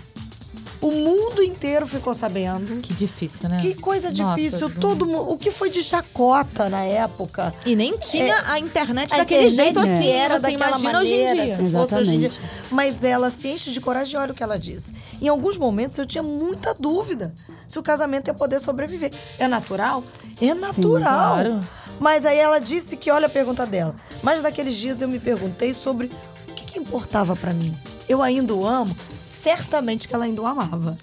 O 0.81 0.89
mundo 0.89 1.43
inteiro 1.43 1.85
ficou 1.85 2.11
sabendo. 2.13 2.81
Que 2.81 2.91
difícil, 2.93 3.47
né? 3.47 3.59
Que 3.61 3.75
coisa 3.75 4.09
Nossa, 4.11 4.35
difícil. 4.35 4.67
Bruno. 4.69 4.81
Todo 4.81 5.05
mundo, 5.05 5.31
o 5.31 5.37
que 5.37 5.51
foi 5.51 5.69
de 5.69 5.83
chacota 5.83 6.69
na 6.69 6.83
época. 6.83 7.53
E 7.65 7.75
nem 7.75 7.95
tinha 7.99 8.35
a 8.47 8.57
internet 8.59 9.13
A 9.13 9.17
daquele 9.17 9.47
internet 9.47 9.55
jeito 9.75 9.79
assim. 9.79 10.07
era 10.09 10.35
Você 10.35 10.41
daquela 10.41 10.69
imagina 10.69 10.99
hoje 10.99 11.13
em 11.13 11.25
maneira, 11.27 11.45
dia. 11.45 11.55
se 11.65 11.71
fosse 11.71 11.95
hoje 11.95 12.15
em 12.15 12.19
dia. 12.21 12.31
Mas 12.71 13.03
ela 13.03 13.29
se 13.29 13.49
enche 13.49 13.69
de 13.71 13.79
coragem 13.79 14.15
e 14.15 14.17
olha 14.17 14.31
o 14.31 14.35
que 14.35 14.41
ela 14.41 14.57
diz. 14.57 14.91
Em 15.21 15.27
alguns 15.27 15.55
momentos 15.57 15.97
eu 15.99 16.05
tinha 16.07 16.23
muita 16.23 16.73
dúvida 16.73 17.31
se 17.67 17.77
o 17.77 17.83
casamento 17.83 18.27
ia 18.29 18.33
poder 18.33 18.59
sobreviver. 18.59 19.11
É 19.37 19.47
natural? 19.47 20.03
É 20.41 20.53
natural. 20.55 20.99
claro. 21.35 21.59
Mas 21.99 22.25
aí 22.25 22.39
ela 22.39 22.57
disse 22.59 22.97
que, 22.97 23.11
olha 23.11 23.27
a 23.27 23.29
pergunta 23.29 23.67
dela. 23.67 23.95
Mas 24.23 24.41
naqueles 24.41 24.75
dias 24.75 24.99
eu 25.01 25.07
me 25.07 25.19
perguntei 25.19 25.71
sobre 25.75 26.07
o 26.49 26.53
que, 26.55 26.65
que 26.65 26.79
importava 26.79 27.35
pra 27.35 27.53
mim. 27.53 27.71
Eu 28.09 28.23
ainda 28.23 28.51
o 28.55 28.65
amo? 28.65 28.95
Certamente 29.31 30.07
que 30.07 30.13
ela 30.13 30.25
ainda 30.25 30.41
o 30.41 30.45
amava. 30.45 30.97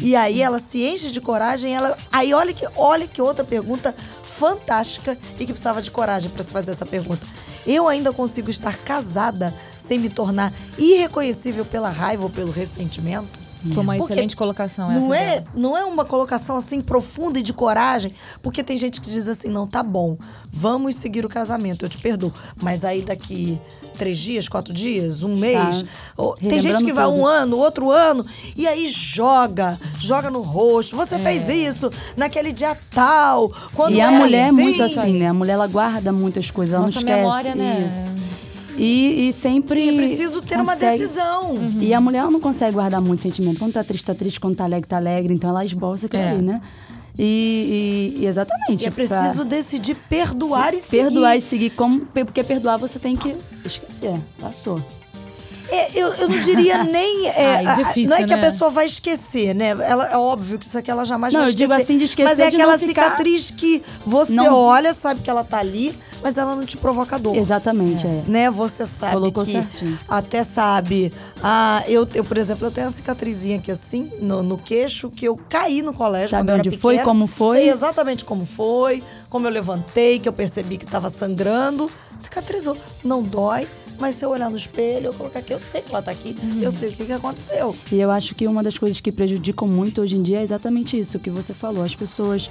E 0.00 0.16
aí 0.16 0.42
ela 0.42 0.58
se 0.58 0.82
enche 0.82 1.10
de 1.10 1.20
coragem, 1.20 1.74
ela 1.74 1.96
aí 2.10 2.34
olha 2.34 2.52
que 2.52 2.66
olha 2.76 3.06
que 3.06 3.22
outra 3.22 3.44
pergunta 3.44 3.94
fantástica 4.22 5.16
e 5.38 5.46
que 5.46 5.52
precisava 5.52 5.80
de 5.80 5.90
coragem 5.90 6.30
para 6.30 6.42
se 6.42 6.52
fazer 6.52 6.72
essa 6.72 6.84
pergunta. 6.84 7.24
Eu 7.66 7.86
ainda 7.86 8.12
consigo 8.12 8.50
estar 8.50 8.76
casada 8.78 9.54
sem 9.78 9.98
me 9.98 10.10
tornar 10.10 10.52
irreconhecível 10.78 11.64
pela 11.64 11.90
raiva 11.90 12.24
ou 12.24 12.30
pelo 12.30 12.50
ressentimento? 12.50 13.39
Foi 13.72 13.82
uma 13.82 13.96
Porque 13.96 14.12
excelente 14.14 14.34
colocação 14.36 14.90
essa 14.90 15.00
Não 15.00 15.14
é, 15.14 15.40
dela. 15.40 15.44
não 15.54 15.76
é 15.76 15.84
uma 15.84 16.04
colocação 16.04 16.56
assim 16.56 16.80
profunda 16.80 17.38
e 17.38 17.42
de 17.42 17.52
coragem, 17.52 18.12
porque 18.42 18.62
tem 18.64 18.78
gente 18.78 19.00
que 19.00 19.10
diz 19.10 19.28
assim, 19.28 19.48
não, 19.48 19.66
tá 19.66 19.82
bom, 19.82 20.16
vamos 20.52 20.96
seguir 20.96 21.24
o 21.26 21.28
casamento, 21.28 21.84
eu 21.84 21.88
te 21.88 21.98
perdoo. 21.98 22.32
Mas 22.62 22.84
aí 22.84 23.02
daqui 23.02 23.58
três 23.98 24.16
dias, 24.18 24.48
quatro 24.48 24.72
dias, 24.72 25.22
um 25.22 25.36
mês, 25.36 25.84
ou- 26.16 26.34
tem 26.36 26.58
gente 26.60 26.82
que 26.84 26.92
vai 26.92 27.06
um 27.06 27.26
ano, 27.26 27.58
outro 27.58 27.90
ano, 27.90 28.24
e 28.56 28.66
aí 28.66 28.86
joga, 28.88 29.78
joga 29.98 30.30
no 30.30 30.40
rosto. 30.40 30.96
Você 30.96 31.18
fez 31.18 31.48
isso 31.48 31.90
naquele 32.16 32.52
dia 32.52 32.74
tal, 32.94 33.52
quando 33.74 33.94
E 33.94 34.00
a 34.00 34.10
mulher 34.10 34.46
é 34.46 34.48
assim. 34.48 34.62
muito 34.62 34.82
assim, 34.82 35.18
né? 35.18 35.26
A 35.28 35.34
mulher 35.34 35.52
ela 35.52 35.66
guarda 35.66 36.12
muitas 36.12 36.50
coisas, 36.50 36.74
ela 36.74 36.86
Nossa 36.86 36.94
não 36.94 37.00
esquece 37.02 37.20
memória, 37.20 37.54
né? 37.54 37.86
isso. 37.86 38.29
E, 38.76 39.28
e 39.28 39.32
sempre. 39.32 39.88
É 39.88 39.92
preciso 39.96 40.40
ter 40.40 40.56
uma 40.56 40.72
consegue- 40.72 40.98
decisão. 40.98 41.54
E 41.80 41.92
a 41.94 42.00
mulher 42.00 42.24
não 42.30 42.40
consegue 42.40 42.72
guardar 42.72 43.00
muito 43.00 43.20
sentimento. 43.22 43.58
Quando 43.58 43.72
tá 43.72 43.84
triste, 43.84 44.04
tá 44.04 44.14
triste. 44.14 44.40
Quando 44.40 44.56
tá 44.56 44.64
alegre, 44.64 44.88
tá 44.88 44.96
alegre. 44.96 45.34
Então 45.34 45.50
ela 45.50 45.64
esboça 45.64 46.06
aquilo 46.06 46.22
É. 46.22 46.30
ali, 46.30 46.42
né? 46.42 46.60
E, 47.18 48.14
e- 48.16 48.22
e 48.22 48.26
exatamente. 48.26 48.82
E 48.84 48.86
é 48.86 48.90
pra 48.90 49.04
preciso 49.04 49.44
decidir 49.44 49.94
perdoar 50.08 50.72
e 50.72 50.78
seguir. 50.78 51.02
perdoar 51.04 51.36
e 51.36 51.40
seguir. 51.40 51.70
Como, 51.70 52.00
porque 52.06 52.42
perdoar 52.42 52.78
você 52.78 52.98
tem 52.98 53.16
que 53.16 53.34
esquecer. 53.64 54.14
Passou. 54.40 54.80
É, 55.70 55.90
eu, 56.00 56.08
eu 56.14 56.28
não 56.28 56.38
diria 56.40 56.82
nem. 56.84 57.26
é, 57.28 57.62
Ai, 57.66 57.76
difícil, 57.76 58.10
não 58.10 58.16
é 58.16 58.24
que 58.24 58.32
a 58.32 58.36
né? 58.36 58.42
pessoa 58.50 58.70
vai 58.70 58.86
esquecer, 58.86 59.54
né? 59.54 59.70
Ela, 59.70 60.06
é 60.10 60.16
óbvio 60.16 60.58
que 60.58 60.66
isso 60.66 60.76
aqui 60.78 60.90
ela 60.90 61.04
jamais 61.04 61.32
Não, 61.32 61.40
vai 61.42 61.50
eu 61.50 61.54
digo 61.54 61.72
esquecer. 61.72 61.82
assim, 61.84 61.98
de 61.98 62.04
esquecer 62.04 62.28
Mas 62.28 62.38
é 62.38 62.46
aquela 62.48 62.72
não 62.72 62.78
ficar- 62.78 63.04
cicatriz 63.12 63.50
que 63.50 63.82
você 64.06 64.32
Não- 64.32 64.54
olha, 64.54 64.92
sabe 64.92 65.20
que 65.20 65.30
ela 65.30 65.44
tá 65.44 65.58
ali, 65.58 65.94
mas 66.22 66.36
ela 66.36 66.54
não 66.56 66.64
te 66.64 66.76
provoca 66.76 67.18
dor. 67.18 67.34
Exatamente, 67.36 68.06
é. 68.06 68.22
Né? 68.26 68.50
Você 68.50 68.84
sabe 68.84 69.12
Colocou 69.14 69.44
que 69.44 69.52
certinho. 69.52 69.98
até 70.08 70.42
sabe. 70.44 71.12
Ah, 71.42 71.82
eu, 71.86 72.06
eu, 72.14 72.24
por 72.24 72.36
exemplo, 72.36 72.66
eu 72.66 72.70
tenho 72.70 72.86
uma 72.88 72.92
cicatrizinha 72.92 73.56
aqui 73.56 73.70
assim, 73.70 74.10
no, 74.20 74.42
no 74.42 74.58
queixo, 74.58 75.08
que 75.08 75.24
eu 75.26 75.36
caí 75.48 75.80
no 75.82 75.92
colégio. 75.94 76.30
Sabe 76.30 76.52
onde 76.52 76.76
foi, 76.76 76.94
pequena. 76.96 77.08
como 77.10 77.26
foi? 77.26 77.58
Sei 77.58 77.70
exatamente 77.70 78.24
como 78.24 78.44
foi, 78.44 79.02
como 79.30 79.46
eu 79.46 79.50
levantei, 79.50 80.18
que 80.18 80.28
eu 80.28 80.32
percebi 80.32 80.76
que 80.76 80.84
tava 80.84 81.08
sangrando. 81.08 81.90
Cicatrizou. 82.18 82.76
Não 83.02 83.22
dói. 83.22 83.66
Mas 84.00 84.16
se 84.16 84.24
eu 84.24 84.30
olhar 84.30 84.50
no 84.50 84.56
espelho, 84.56 85.06
eu 85.08 85.12
colocar 85.14 85.40
aqui, 85.40 85.52
eu 85.52 85.60
sei 85.60 85.82
que 85.82 85.90
ela 85.90 86.00
tá 86.02 86.10
aqui, 86.10 86.34
Uhum. 86.42 86.62
eu 86.62 86.72
sei 86.72 86.88
o 86.88 86.92
que, 86.92 87.04
que 87.04 87.12
aconteceu. 87.12 87.76
E 87.92 88.00
eu 88.00 88.10
acho 88.10 88.34
que 88.34 88.46
uma 88.46 88.62
das 88.62 88.78
coisas 88.78 89.00
que 89.00 89.12
prejudicam 89.12 89.68
muito 89.68 90.00
hoje 90.00 90.16
em 90.16 90.22
dia 90.22 90.38
é 90.40 90.42
exatamente 90.42 90.96
isso 90.98 91.18
que 91.18 91.28
você 91.30 91.52
falou. 91.52 91.84
As 91.84 91.94
pessoas. 91.94 92.50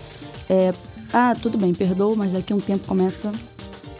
é, 0.49 0.71
ah, 1.11 1.33
tudo 1.41 1.57
bem, 1.57 1.73
perdoa, 1.73 2.15
mas 2.15 2.31
daqui 2.31 2.53
a 2.53 2.55
um 2.55 2.59
tempo 2.59 2.85
começa 2.87 3.31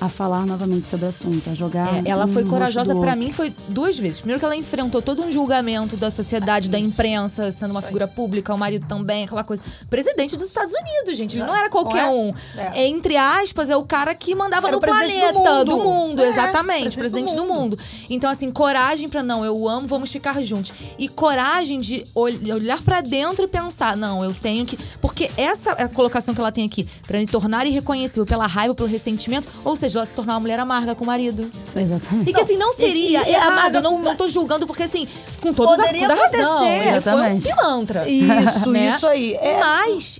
a 0.02 0.08
falar 0.08 0.46
novamente 0.46 0.88
sobre 0.88 1.06
o 1.06 1.10
assunto, 1.10 1.50
a 1.50 1.54
jogar. 1.54 2.06
É, 2.06 2.10
ela 2.10 2.26
um 2.26 2.34
foi 2.34 2.46
corajosa 2.46 2.94
outro. 2.96 3.18
mim 3.18 3.32
foi 3.34 3.54
duas 3.70 3.98
vezes. 4.00 4.20
Primeiro 4.20 4.40
que 4.40 4.46
ela 4.46 4.56
enfrentou 4.56 5.02
todo 5.02 5.22
um 5.24 5.32
julgamento 5.32 5.98
da 5.98 6.10
sociedade, 6.10 6.70
da 6.70 6.80
imprensa, 6.80 7.52
sendo 7.52 7.72
uma 7.72 7.82
figura 7.82 8.08
pública, 8.08 8.54
o 8.54 8.58
marido 8.58 8.86
também, 8.88 9.26
aquela 9.26 9.44
coisa. 9.44 9.64
Presidente 9.90 10.38
dos 10.38 10.48
Estados 10.48 10.74
Unidos, 10.74 11.18
gente, 11.18 11.38
não 11.38 11.56
era 11.56 11.70
qualquer 11.70 12.06
Não 12.06 12.12
é? 12.14 12.16
um. 12.16 12.32
É. 12.58 12.82
É, 12.84 12.88
entre 12.88 13.18
aspas, 13.18 13.70
é 13.70 13.76
o 13.76 13.84
cara 13.84 14.14
que 14.16 14.34
mandava 14.36 14.68
Era 14.68 14.76
no 14.76 14.80
presidente 14.80 15.16
do 15.34 15.34
planeta, 15.42 15.50
mundo. 15.50 15.66
do 15.66 15.78
mundo, 15.84 16.22
É, 16.24 16.28
exatamente, 16.30 16.82
presidente 16.96 16.98
presidente 17.00 17.36
do 17.36 17.42
do 17.42 17.54
mundo. 17.54 17.80
Então 18.10 18.30
assim, 18.30 18.50
coragem 18.52 19.10
pra 19.10 19.24
não, 19.24 19.44
eu 19.44 19.68
amo, 19.68 19.88
vamos 19.88 20.12
ficar 20.12 20.42
juntos. 20.44 20.72
E 20.98 21.08
coragem 21.10 21.78
de 21.80 22.04
ol- 22.16 22.30
olhar 22.54 22.82
pra 22.84 23.02
dentro 23.02 23.46
e 23.46 23.48
pensar, 23.48 23.98
não, 23.98 24.24
eu 24.24 24.34
tenho 24.34 24.66
que, 24.66 24.78
porque 25.02 25.30
essa 25.36 25.72
é 25.72 25.84
a 25.84 25.90
colocação 25.90 26.34
que 26.34 26.40
ela 26.40 26.52
tem 26.52 26.66
aqui, 26.66 26.88
pra 27.08 27.18
me 27.20 27.26
tornar 27.28 27.66
irreconhecível 27.66 28.26
pela 28.26 28.46
raiva, 28.48 28.74
pelo 28.76 28.88
ressentimento, 28.88 29.48
ou 29.66 29.76
seja, 29.76 29.89
ela 29.98 30.06
se 30.06 30.16
tornar 30.16 30.34
uma 30.34 30.40
mulher 30.42 30.60
amarga 30.60 30.94
com 30.96 31.04
o 31.04 31.08
marido. 31.08 31.42
Exatamente. 31.42 32.30
E 32.30 32.34
que 32.34 32.40
assim, 32.42 32.58
não 32.58 32.72
seria 32.72 33.22
e- 33.28 33.32
e 33.32 33.34
errado, 33.36 33.52
amarga 33.52 33.78
eu 33.80 33.82
não, 33.84 34.00
não 34.00 34.16
tô 34.16 34.28
julgando, 34.28 34.66
porque 34.68 34.84
assim, 34.84 35.08
com 35.42 35.54
toda, 35.54 35.76
Poderia 35.84 36.08
toda 36.08 36.22
razão, 36.22 36.58
acontecer. 36.58 36.74
ele 36.74 36.84
foi 36.84 36.92
um 36.92 36.96
Exatamente. 36.98 37.48
pilantra. 37.48 38.10
Isso, 38.10 38.70
né? 38.72 38.96
isso 38.96 39.08
aí. 39.08 39.34
É. 39.36 39.60
Mas 39.60 40.20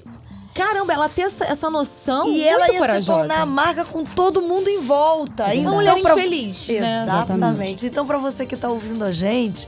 caramba, 0.54 0.92
ela 0.92 1.08
ter 1.08 1.22
essa, 1.22 1.46
essa 1.46 1.70
noção 1.70 2.26
E 2.28 2.32
muito 2.32 2.46
ela 2.48 2.72
ia 2.74 2.80
corajosa. 2.80 3.02
se 3.22 3.28
tornar 3.30 3.42
amarga 3.44 3.86
com 3.86 4.04
todo 4.04 4.42
mundo 4.42 4.68
em 4.70 4.80
volta. 4.82 5.46
Uma 5.46 5.56
Então, 5.56 5.74
mulher 5.76 5.96
pra- 6.02 6.12
infeliz, 6.12 6.68
né? 6.68 7.04
Exatamente. 7.04 7.86
Então, 7.86 8.06
pra 8.06 8.18
você 8.18 8.46
que 8.46 8.58
tá 8.58 8.68
ouvindo 8.70 9.06
a 9.06 9.12
gente, 9.14 9.68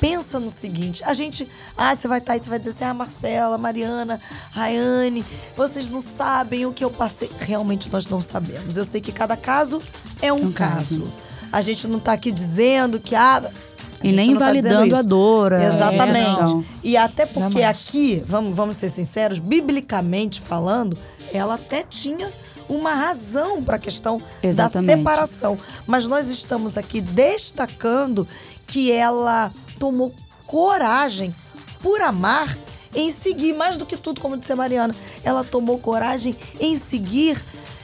pensa 0.00 0.38
no 0.40 0.50
seguinte: 0.50 1.02
a 1.04 1.14
gente. 1.14 1.48
Ah, 1.76 1.94
você 1.94 2.08
vai 2.08 2.18
estar 2.18 2.32
aí, 2.34 2.40
você 2.42 2.48
vai 2.50 2.58
dizer 2.58 2.70
assim: 2.70 2.84
ah, 2.84 2.94
Marcela, 2.94 3.58
Mariana, 3.58 4.20
Rayane, 4.52 5.24
vocês 5.56 5.88
não 5.88 6.00
sabem 6.00 6.66
o 6.66 6.72
que 6.72 6.84
eu 6.84 6.90
passei. 6.90 7.30
Realmente 7.40 7.90
nós 7.90 8.08
não 8.08 8.20
sabemos. 8.20 8.76
Eu 8.76 8.84
sei 8.84 9.00
que 9.00 9.12
cada 9.12 9.36
caso 9.36 9.80
é 10.22 10.32
um, 10.32 10.46
um 10.46 10.52
caso. 10.52 11.00
caso. 11.00 11.12
A 11.52 11.62
gente 11.62 11.86
não 11.86 11.98
tá 11.98 12.12
aqui 12.12 12.30
dizendo 12.32 12.98
que. 13.00 13.14
Ah, 13.14 13.36
a 13.38 14.06
E 14.06 14.12
nem 14.12 14.28
tá 14.36 14.50
invalidando 14.50 14.86
isso. 14.86 14.96
a 14.96 15.02
dor, 15.02 15.52
Exatamente. 15.52 16.28
emoção. 16.38 16.64
E 16.82 16.96
até 16.96 17.24
porque 17.26 17.62
aqui, 17.62 18.22
vamos, 18.26 18.54
vamos 18.54 18.76
ser 18.76 18.88
sinceros, 18.90 19.38
biblicamente 19.38 20.40
falando, 20.40 20.96
ela 21.32 21.54
até 21.54 21.82
tinha 21.82 22.28
uma 22.68 22.92
razão 22.92 23.62
para 23.62 23.76
a 23.76 23.78
questão 23.78 24.18
da 24.18 24.48
Exatamente. 24.48 24.98
separação. 24.98 25.58
Mas 25.86 26.06
nós 26.06 26.28
estamos 26.28 26.76
aqui 26.76 27.00
destacando 27.00 28.26
que 28.66 28.90
ela 28.90 29.50
tomou 29.78 30.14
coragem 30.46 31.34
por 31.82 32.00
amar 32.00 32.56
em 32.94 33.10
seguir, 33.10 33.52
mais 33.54 33.76
do 33.76 33.84
que 33.84 33.96
tudo, 33.96 34.20
como 34.20 34.36
disse 34.36 34.52
a 34.52 34.56
Mariana, 34.56 34.94
ela 35.22 35.44
tomou 35.44 35.78
coragem 35.78 36.34
em 36.60 36.76
seguir, 36.78 37.38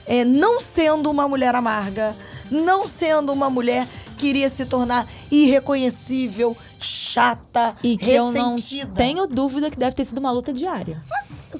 eh, 0.06 0.24
não 0.24 0.60
sendo 0.60 1.10
uma 1.10 1.28
mulher 1.28 1.54
amarga, 1.54 2.14
não 2.50 2.86
sendo 2.86 3.32
uma 3.32 3.50
mulher 3.50 3.86
que 4.18 4.28
iria 4.28 4.48
se 4.48 4.64
tornar 4.64 5.06
irreconhecível, 5.30 6.56
chata, 6.80 7.76
E 7.82 7.96
que 7.96 8.10
eu 8.10 8.32
não 8.32 8.54
ressentida. 8.54 8.96
tenho 8.96 9.26
dúvida 9.26 9.70
que 9.70 9.78
deve 9.78 9.94
ter 9.96 10.04
sido 10.04 10.18
uma 10.18 10.30
luta 10.30 10.52
diária. 10.52 11.00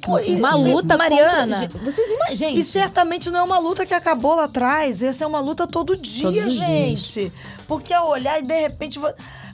Pô, 0.01 0.19
e- 0.19 0.37
Uma 0.37 0.55
luta 0.55 0.97
Mariana, 0.97 1.61
contra... 1.69 1.81
Vocês 1.81 2.11
imaginam? 2.11 2.53
E 2.53 2.65
certamente 2.65 3.31
não 3.31 3.41
é 3.41 3.43
uma 3.43 3.59
luta 3.59 3.85
que 3.85 3.93
acabou 3.95 4.35
lá 4.35 4.45
atrás. 4.45 5.03
Essa 5.03 5.25
é 5.25 5.27
uma 5.27 5.41
luta 5.41 5.67
todo 5.67 5.97
dia, 5.97 6.25
Todos 6.25 6.47
os 6.47 6.55
gente. 6.55 7.33
Porque 7.69 7.93
ao 7.93 8.09
olhar 8.09 8.39
e 8.39 8.43
de 8.43 8.59
repente 8.61 8.99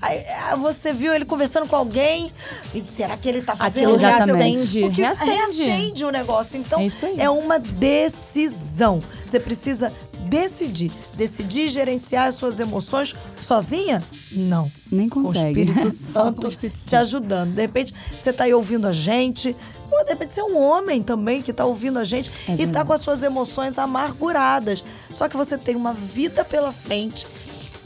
ah, 0.00 0.56
você 0.56 0.92
viu 0.92 1.12
ele 1.14 1.24
conversando 1.24 1.68
com 1.68 1.76
alguém. 1.76 2.30
E 2.74 2.80
será 2.82 3.16
que 3.16 3.28
ele 3.28 3.42
tá 3.42 3.56
fazendo 3.56 3.94
Aquilo 3.96 3.96
isso? 3.96 4.06
reacende, 4.06 4.80
Porque 4.82 5.00
reacende. 5.00 5.30
reacende 5.64 6.04
o 6.04 6.10
negócio. 6.10 6.58
Então 6.58 6.80
É 6.80 7.24
é 7.24 7.30
uma 7.30 7.58
decisão. 7.58 8.98
Você 9.26 9.40
precisa 9.40 9.92
decidir. 10.28 10.90
Decidir 11.16 11.68
gerenciar 11.68 12.28
as 12.28 12.34
suas 12.36 12.60
emoções 12.60 13.14
sozinha? 13.40 14.02
Não. 14.32 14.70
Nem 14.92 15.08
Com 15.08 15.20
o 15.20 15.22
consegue. 15.24 15.60
Espírito 15.60 15.80
com 15.80 15.86
o 15.86 15.90
Santo 15.90 16.48
Espírito 16.48 16.74
te 16.78 16.80
Santo. 16.90 16.96
ajudando. 17.02 17.52
De 17.54 17.60
repente, 17.62 17.94
você 18.18 18.32
tá 18.32 18.44
aí 18.44 18.54
ouvindo 18.54 18.86
a 18.86 18.92
gente. 18.92 19.54
Ou 19.90 20.04
de 20.04 20.10
repente 20.10 20.34
você 20.34 20.40
é 20.40 20.44
um 20.44 20.58
homem 20.62 21.02
também 21.02 21.40
que 21.40 21.50
tá 21.52 21.64
ouvindo 21.64 21.98
a 21.98 22.04
gente 22.04 22.30
É 22.46 22.52
e 22.52 22.56
tá 22.56 22.56
verdade. 22.56 22.86
com 22.86 22.92
as 22.92 23.00
suas 23.00 23.22
emoções 23.22 23.78
amarguradas. 23.78 24.84
Só 25.10 25.28
que 25.28 25.36
você 25.36 25.56
tem 25.56 25.74
uma 25.76 25.94
vida 25.94 26.44
pela 26.44 26.72
frente. 26.72 27.26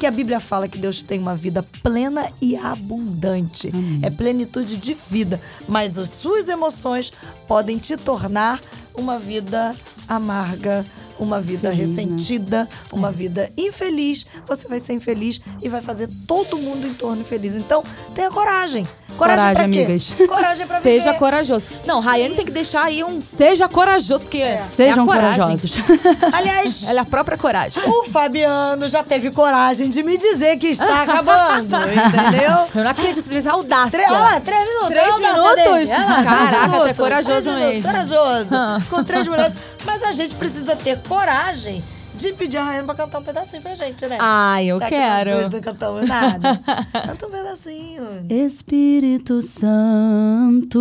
Que 0.02 0.06
a 0.08 0.10
Bíblia 0.10 0.40
fala 0.40 0.66
que 0.66 0.78
Deus 0.78 1.00
tem 1.00 1.20
uma 1.20 1.36
vida 1.36 1.64
plena 1.80 2.28
e 2.40 2.56
abundante. 2.56 3.70
É 4.02 4.10
plenitude 4.10 4.76
de 4.76 4.94
vida. 4.94 5.40
Mas 5.68 5.96
as 5.96 6.10
suas 6.10 6.48
emoções 6.48 7.12
podem 7.46 7.78
te 7.78 7.96
tornar 7.96 8.60
uma 8.96 9.16
vida 9.16 9.72
amarga, 10.08 10.84
uma 11.20 11.40
vida 11.40 11.68
né? 11.68 11.76
ressentida, 11.76 12.68
uma 12.92 13.12
vida 13.12 13.48
infeliz. 13.56 14.26
Você 14.44 14.66
vai 14.66 14.80
ser 14.80 14.94
infeliz 14.94 15.40
e 15.62 15.68
vai 15.68 15.80
fazer 15.80 16.08
todo 16.26 16.58
mundo 16.58 16.84
em 16.84 16.94
torno 16.94 17.22
infeliz. 17.22 17.54
Então, 17.54 17.84
tenha 18.12 18.28
coragem. 18.28 18.84
Coragem, 19.22 19.44
Coragem, 19.46 19.54
pra 19.54 19.68
quê? 19.68 19.84
amigas. 19.84 20.12
Coragem 20.28 20.66
pra 20.66 20.80
Seja 20.80 21.06
viver. 21.06 21.18
corajoso. 21.18 21.64
Não, 21.86 22.00
Rayane 22.00 22.34
tem 22.34 22.44
que 22.44 22.50
deixar 22.52 22.84
aí 22.84 23.02
um 23.04 23.20
seja 23.20 23.68
corajoso, 23.68 24.24
porque 24.24 24.38
é, 24.38 24.56
Sejam 24.56 25.04
a 25.04 25.06
coragem. 25.06 25.40
corajosos. 25.40 25.72
Aliás, 26.32 26.88
Ela 26.88 26.98
é 27.00 27.02
a 27.02 27.04
própria 27.04 27.36
coragem. 27.38 27.82
o 27.86 28.04
Fabiano 28.04 28.88
já 28.88 29.02
teve 29.02 29.30
coragem 29.30 29.88
de 29.90 30.02
me 30.02 30.16
dizer 30.18 30.56
que 30.58 30.68
está 30.68 31.02
acabando, 31.02 31.76
entendeu? 31.76 32.66
Eu 32.74 32.84
não 32.84 32.90
acredito, 32.90 33.22
você 33.24 33.28
teve 33.28 33.48
audácia. 33.48 33.90
Tre- 33.98 34.10
olha 34.10 34.18
lá, 34.20 34.40
três 34.40 34.66
minutos. 34.68 34.88
Três 34.88 35.18
minutos? 35.18 35.90
Caraca, 35.90 36.48
três 36.48 36.52
até 36.52 36.66
minutos, 36.68 36.96
corajoso 36.96 37.50
minutos, 37.52 37.68
mesmo. 37.74 37.82
Corajoso. 37.90 38.54
Ah. 38.54 38.78
Com 38.90 39.04
três 39.04 39.26
minutos. 39.28 39.62
Mas 39.84 40.02
a 40.02 40.12
gente 40.12 40.34
precisa 40.34 40.76
ter 40.76 40.98
coragem 41.08 41.82
de 42.22 42.32
pedir 42.34 42.56
a 42.58 42.64
Rayane 42.64 42.86
pra 42.86 42.94
cantar 42.94 43.18
um 43.18 43.24
pedacinho 43.24 43.62
pra 43.62 43.74
gente, 43.74 44.06
né? 44.06 44.16
Ai, 44.20 44.66
eu 44.66 44.78
Já 44.78 44.84
que 44.86 44.94
quero. 44.94 45.30
nós 45.30 45.48
dois 45.48 45.62
não 45.64 45.72
cantamos 45.72 46.08
nada. 46.08 46.60
Canta 46.92 47.26
um 47.26 47.30
pedacinho. 47.30 48.02
Espírito 48.30 49.42
Santo, 49.42 50.78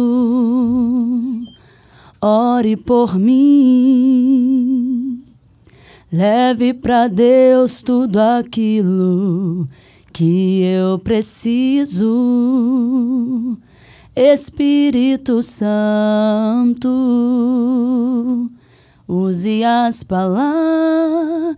ore 2.21 2.77
por 2.77 3.17
mim. 3.17 4.51
Leve 6.11 6.73
para 6.73 7.07
Deus 7.07 7.81
tudo 7.81 8.17
aquilo 8.19 9.65
que 10.13 10.63
eu 10.63 10.99
preciso. 10.99 12.07
Espírito 14.15 15.41
Santo, 15.41 16.89
use 19.11 19.61
as 19.65 20.03
palavras 20.03 21.57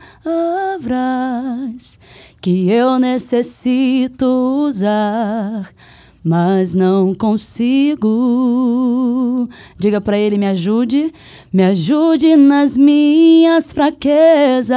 que 2.42 2.68
eu 2.72 2.98
necessito 2.98 4.26
usar, 4.68 5.70
mas 6.24 6.74
não 6.74 7.13
consigo. 7.13 8.10
Diga 9.78 10.02
para 10.02 10.18
ele, 10.18 10.39
me 10.39 10.48
ajude, 10.48 11.13
me 11.54 11.63
ajude 11.63 12.36
nas 12.36 12.76
minhas 12.76 13.72
fraquezas. 13.72 14.74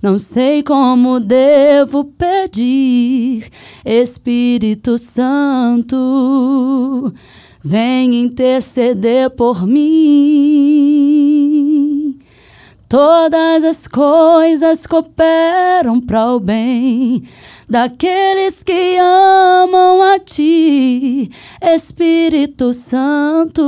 Não 0.00 0.16
sei 0.18 0.62
como 0.62 1.18
devo 1.18 2.04
pedir, 2.04 3.50
Espírito 3.84 4.98
Santo, 4.98 5.96
vem 7.64 8.14
interceder 8.22 9.30
por 9.30 9.66
mim. 9.66 10.84
Todas 12.86 13.64
as 13.64 13.86
coisas 13.86 14.86
cooperam 14.86 15.98
para 16.00 16.34
o 16.34 16.40
bem 16.40 17.24
daqueles 17.68 18.62
que 18.62 18.98
amam 18.98 20.02
a 20.02 20.18
ti, 20.18 21.30
Espírito 21.62 22.74
Santo. 22.74 23.62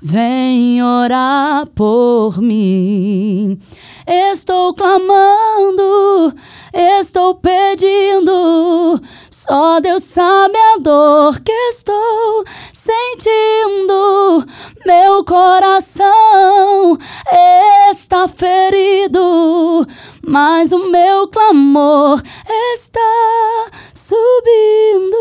Vem 0.00 0.82
orar 0.82 1.68
por 1.74 2.40
mim. 2.40 3.58
Estou 4.06 4.72
clamando, 4.72 6.34
estou 6.72 7.34
pedindo. 7.34 9.00
Só 9.30 9.80
Deus 9.80 10.04
sabe 10.04 10.37
mas 20.38 20.70
o 20.70 20.88
meu 20.88 21.26
clamor 21.26 22.22
está 22.72 23.00
subindo. 23.92 25.16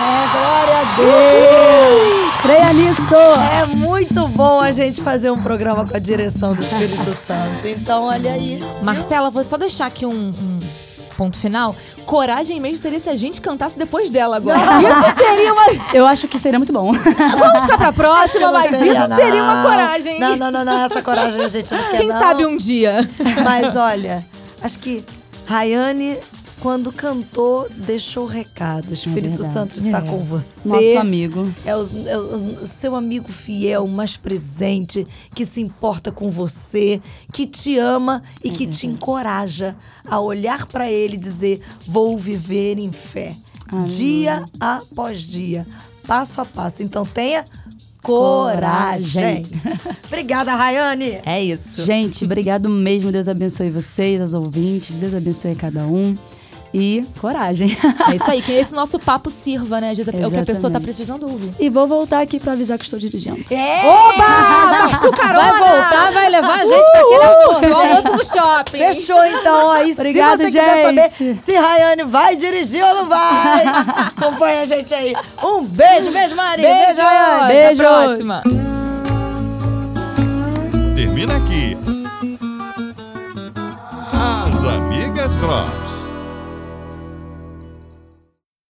É, 0.00 0.28
glória 0.32 0.78
a 0.78 0.84
Deus! 0.96 2.32
Creia 2.40 2.72
nisso! 2.72 3.14
É 3.60 3.66
muito 3.76 4.26
bom 4.28 4.60
a 4.60 4.72
gente 4.72 5.02
fazer 5.02 5.30
um 5.30 5.36
programa 5.36 5.84
com 5.84 5.94
a 5.94 6.00
direção 6.00 6.54
do 6.54 6.62
Espírito 6.62 7.12
Santo. 7.12 7.68
Então, 7.68 8.06
olha 8.06 8.32
aí. 8.32 8.58
Marcela, 8.82 9.28
vou 9.28 9.44
só 9.44 9.58
deixar 9.58 9.88
aqui 9.88 10.06
um, 10.06 10.10
um 10.10 10.58
ponto 11.14 11.36
final. 11.36 11.74
Coragem 12.06 12.60
mesmo 12.60 12.78
seria 12.78 12.98
se 12.98 13.08
a 13.08 13.16
gente 13.16 13.40
cantasse 13.40 13.78
depois 13.78 14.10
dela 14.10 14.36
agora. 14.36 14.58
Isso 14.58 15.16
seria 15.16 15.52
uma. 15.52 15.62
Eu 15.94 16.06
acho 16.06 16.28
que 16.28 16.38
seria 16.38 16.58
muito 16.58 16.72
bom. 16.72 16.92
Vamos 16.92 17.62
ficar 17.62 17.78
pra 17.78 17.92
próxima, 17.92 18.50
mas 18.50 18.70
seria, 18.70 18.92
isso 18.92 19.08
não. 19.08 19.16
seria 19.16 19.42
uma 19.42 19.62
coragem. 19.62 20.20
Não, 20.20 20.36
não, 20.36 20.50
não, 20.50 20.64
não. 20.64 20.84
Essa 20.84 21.02
coragem 21.02 21.42
a 21.42 21.48
gente 21.48 21.72
não 21.72 21.90
quer, 21.90 21.98
Quem 21.98 22.08
não. 22.08 22.18
sabe 22.18 22.46
um 22.46 22.56
dia. 22.56 23.08
Mas 23.44 23.76
olha, 23.76 24.24
acho 24.62 24.78
que 24.78 25.04
Rayane, 25.46 26.16
quando 26.62 26.92
cantou, 26.92 27.68
deixou 27.86 28.22
o 28.22 28.26
recado. 28.28 28.88
O 28.88 28.94
Espírito 28.94 29.30
verdade. 29.38 29.52
Santo 29.52 29.76
está 29.76 29.98
É. 29.98 30.02
com 30.02 30.18
você. 30.20 30.68
Nosso 30.68 30.98
amigo. 31.00 31.52
É 31.64 31.76
o, 31.76 31.80
é 32.06 32.18
o- 32.18 32.66
seu 32.66 32.94
amigo 32.94 33.30
fiel, 33.32 33.86
mais 33.88 34.16
presente, 34.16 35.04
que 35.34 35.44
se 35.44 35.60
importa 35.60 36.12
com 36.12 36.30
você, 36.30 37.02
que 37.32 37.46
te 37.48 37.76
ama 37.78 38.22
e 38.44 38.50
que 38.50 38.66
te 38.66 38.86
encoraja 38.86 39.76
a 40.06 40.20
olhar 40.20 40.64
para 40.66 40.88
ele 40.90 41.14
e 41.14 41.18
dizer: 41.20 41.60
Vou 41.88 42.16
viver 42.16 42.78
em 42.78 42.92
fé, 42.92 43.34
dia 43.84 44.44
após 44.60 45.20
dia, 45.20 45.66
passo 46.06 46.40
a 46.40 46.44
passo. 46.44 46.84
Então 46.84 47.04
tenha 47.04 47.44
coragem. 48.02 49.46
Obrigada, 50.06 50.54
Rayane. 50.54 51.20
É 51.24 51.42
isso. 51.42 51.84
Gente, 51.84 52.24
obrigado 52.24 52.68
mesmo. 52.68 53.10
Deus 53.10 53.26
abençoe 53.28 53.70
vocês, 53.70 54.20
as 54.20 54.32
ouvintes. 54.34 54.96
Deus 54.96 55.14
abençoe 55.14 55.54
cada 55.54 55.84
um. 55.86 56.14
E 56.74 57.04
coragem. 57.20 57.76
É 58.12 58.16
isso 58.16 58.30
aí, 58.30 58.42
que 58.42 58.52
esse 58.52 58.74
nosso 58.74 58.98
papo 58.98 59.30
sirva, 59.30 59.80
né? 59.80 59.90
Às 59.90 59.96
vezes 59.98 60.12
é 60.12 60.26
o 60.26 60.30
que 60.30 60.36
a 60.36 60.44
pessoa 60.44 60.70
tá 60.72 60.80
precisando 60.80 61.22
ouvir. 61.22 61.50
e 61.60 61.68
vou 61.68 61.86
voltar 61.86 62.20
aqui 62.20 62.38
pra 62.40 62.52
avisar 62.52 62.76
que 62.78 62.84
estou 62.84 62.98
dirigindo. 62.98 63.38
É! 63.50 63.86
Oba! 63.86 64.88
Partiu 64.88 65.12
carona! 65.12 65.52
Vai 65.52 65.58
voltar, 65.58 66.12
vai 66.12 66.30
levar 66.30 66.60
a 66.60 66.64
gente 66.64 66.90
pra 66.90 67.00
aquele 67.00 67.24
amor. 67.24 67.62
No 67.62 67.76
almoço 67.76 68.16
no 68.16 68.24
shopping. 68.24 68.78
Fechou 68.78 69.24
então. 69.24 69.70
Aí, 69.72 69.92
Obrigada, 69.92 70.36
se 70.36 70.50
você 70.50 70.58
quiser 70.58 70.82
saber 70.86 71.10
gente. 71.10 71.40
se 71.40 71.52
Rayane 71.54 72.02
vai 72.04 72.36
dirigir 72.36 72.84
ou 72.84 72.94
não 72.94 73.06
vai, 73.06 73.66
acompanha 74.16 74.60
a 74.60 74.64
gente 74.64 74.92
aí. 74.94 75.14
Um 75.42 75.64
beijo, 75.64 76.10
beijo, 76.10 76.34
Mari. 76.34 76.62
Beijo, 76.62 77.00
Rayane. 77.02 77.44
Até 77.44 77.66
Beijo. 77.66 77.82
a 77.82 77.86
próxima. 78.04 78.42
Termina 80.94 81.36
aqui. 81.36 81.76
As 84.12 84.64
Amigas 84.64 85.36
Drops. 85.36 86.01